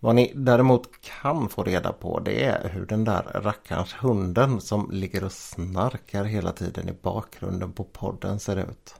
Vad 0.00 0.14
ni 0.14 0.32
däremot 0.34 1.00
kan 1.00 1.48
få 1.48 1.62
reda 1.64 1.92
på 1.92 2.20
det 2.20 2.44
är 2.44 2.68
hur 2.68 2.86
den 2.86 3.04
där 3.04 3.22
rackarns 3.34 3.92
hunden 3.92 4.60
som 4.60 4.90
ligger 4.90 5.24
och 5.24 5.32
snarkar 5.32 6.24
hela 6.24 6.52
tiden 6.52 6.88
i 6.88 6.92
bakgrunden 7.02 7.72
på 7.72 7.84
podden 7.84 8.40
ser 8.40 8.56
ut. 8.56 8.94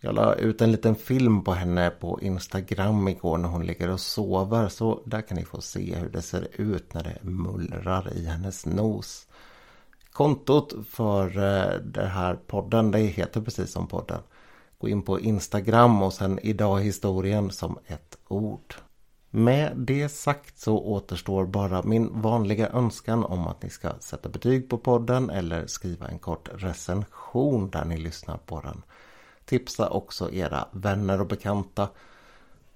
Jag 0.00 0.14
la 0.14 0.34
ut 0.34 0.60
en 0.60 0.72
liten 0.72 0.94
film 0.94 1.44
på 1.44 1.52
henne 1.52 1.90
på 1.90 2.20
Instagram 2.20 3.08
igår 3.08 3.38
när 3.38 3.48
hon 3.48 3.66
ligger 3.66 3.90
och 3.90 4.00
sover. 4.00 4.68
Så 4.68 5.02
där 5.06 5.20
kan 5.20 5.36
ni 5.36 5.44
få 5.44 5.60
se 5.60 5.94
hur 5.94 6.08
det 6.08 6.22
ser 6.22 6.48
ut 6.52 6.94
när 6.94 7.02
det 7.02 7.18
mullrar 7.22 8.12
i 8.16 8.26
hennes 8.26 8.66
nos. 8.66 9.26
Kontot 10.12 10.74
för 10.88 11.26
eh, 11.26 11.80
den 11.80 12.10
här 12.10 12.34
podden, 12.34 12.90
det 12.90 12.98
heter 12.98 13.40
precis 13.40 13.72
som 13.72 13.86
podden. 13.86 14.20
Gå 14.78 14.88
in 14.88 15.02
på 15.02 15.20
Instagram 15.20 16.02
och 16.02 16.12
sen 16.12 16.38
idag 16.42 16.80
historien 16.80 17.50
som 17.50 17.78
ett 17.86 18.18
ord. 18.28 18.74
Med 19.34 19.76
det 19.76 20.08
sagt 20.08 20.58
så 20.58 20.78
återstår 20.78 21.46
bara 21.46 21.82
min 21.82 22.20
vanliga 22.22 22.68
önskan 22.68 23.24
om 23.24 23.46
att 23.46 23.62
ni 23.62 23.70
ska 23.70 23.92
sätta 24.00 24.28
betyg 24.28 24.68
på 24.68 24.78
podden 24.78 25.30
eller 25.30 25.66
skriva 25.66 26.08
en 26.08 26.18
kort 26.18 26.48
recension 26.52 27.70
där 27.70 27.84
ni 27.84 27.96
lyssnar 27.96 28.36
på 28.36 28.60
den. 28.60 28.82
Tipsa 29.44 29.88
också 29.88 30.32
era 30.32 30.68
vänner 30.72 31.20
och 31.20 31.26
bekanta. 31.26 31.88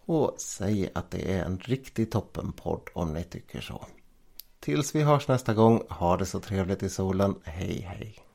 Och 0.05 0.35
säg 0.39 0.91
att 0.95 1.11
det 1.11 1.33
är 1.33 1.45
en 1.45 1.59
riktig 1.59 2.11
toppenpodd 2.11 2.89
om 2.93 3.13
ni 3.13 3.25
tycker 3.25 3.61
så. 3.61 3.87
Tills 4.61 4.95
vi 4.95 5.03
hörs 5.03 5.29
nästa 5.29 5.55
gång, 5.55 5.83
ha 5.89 6.17
det 6.17 6.27
så 6.27 6.41
trevligt 6.41 6.83
i 6.83 6.89
solen. 6.89 7.35
Hej 7.45 7.81
hej! 7.81 8.26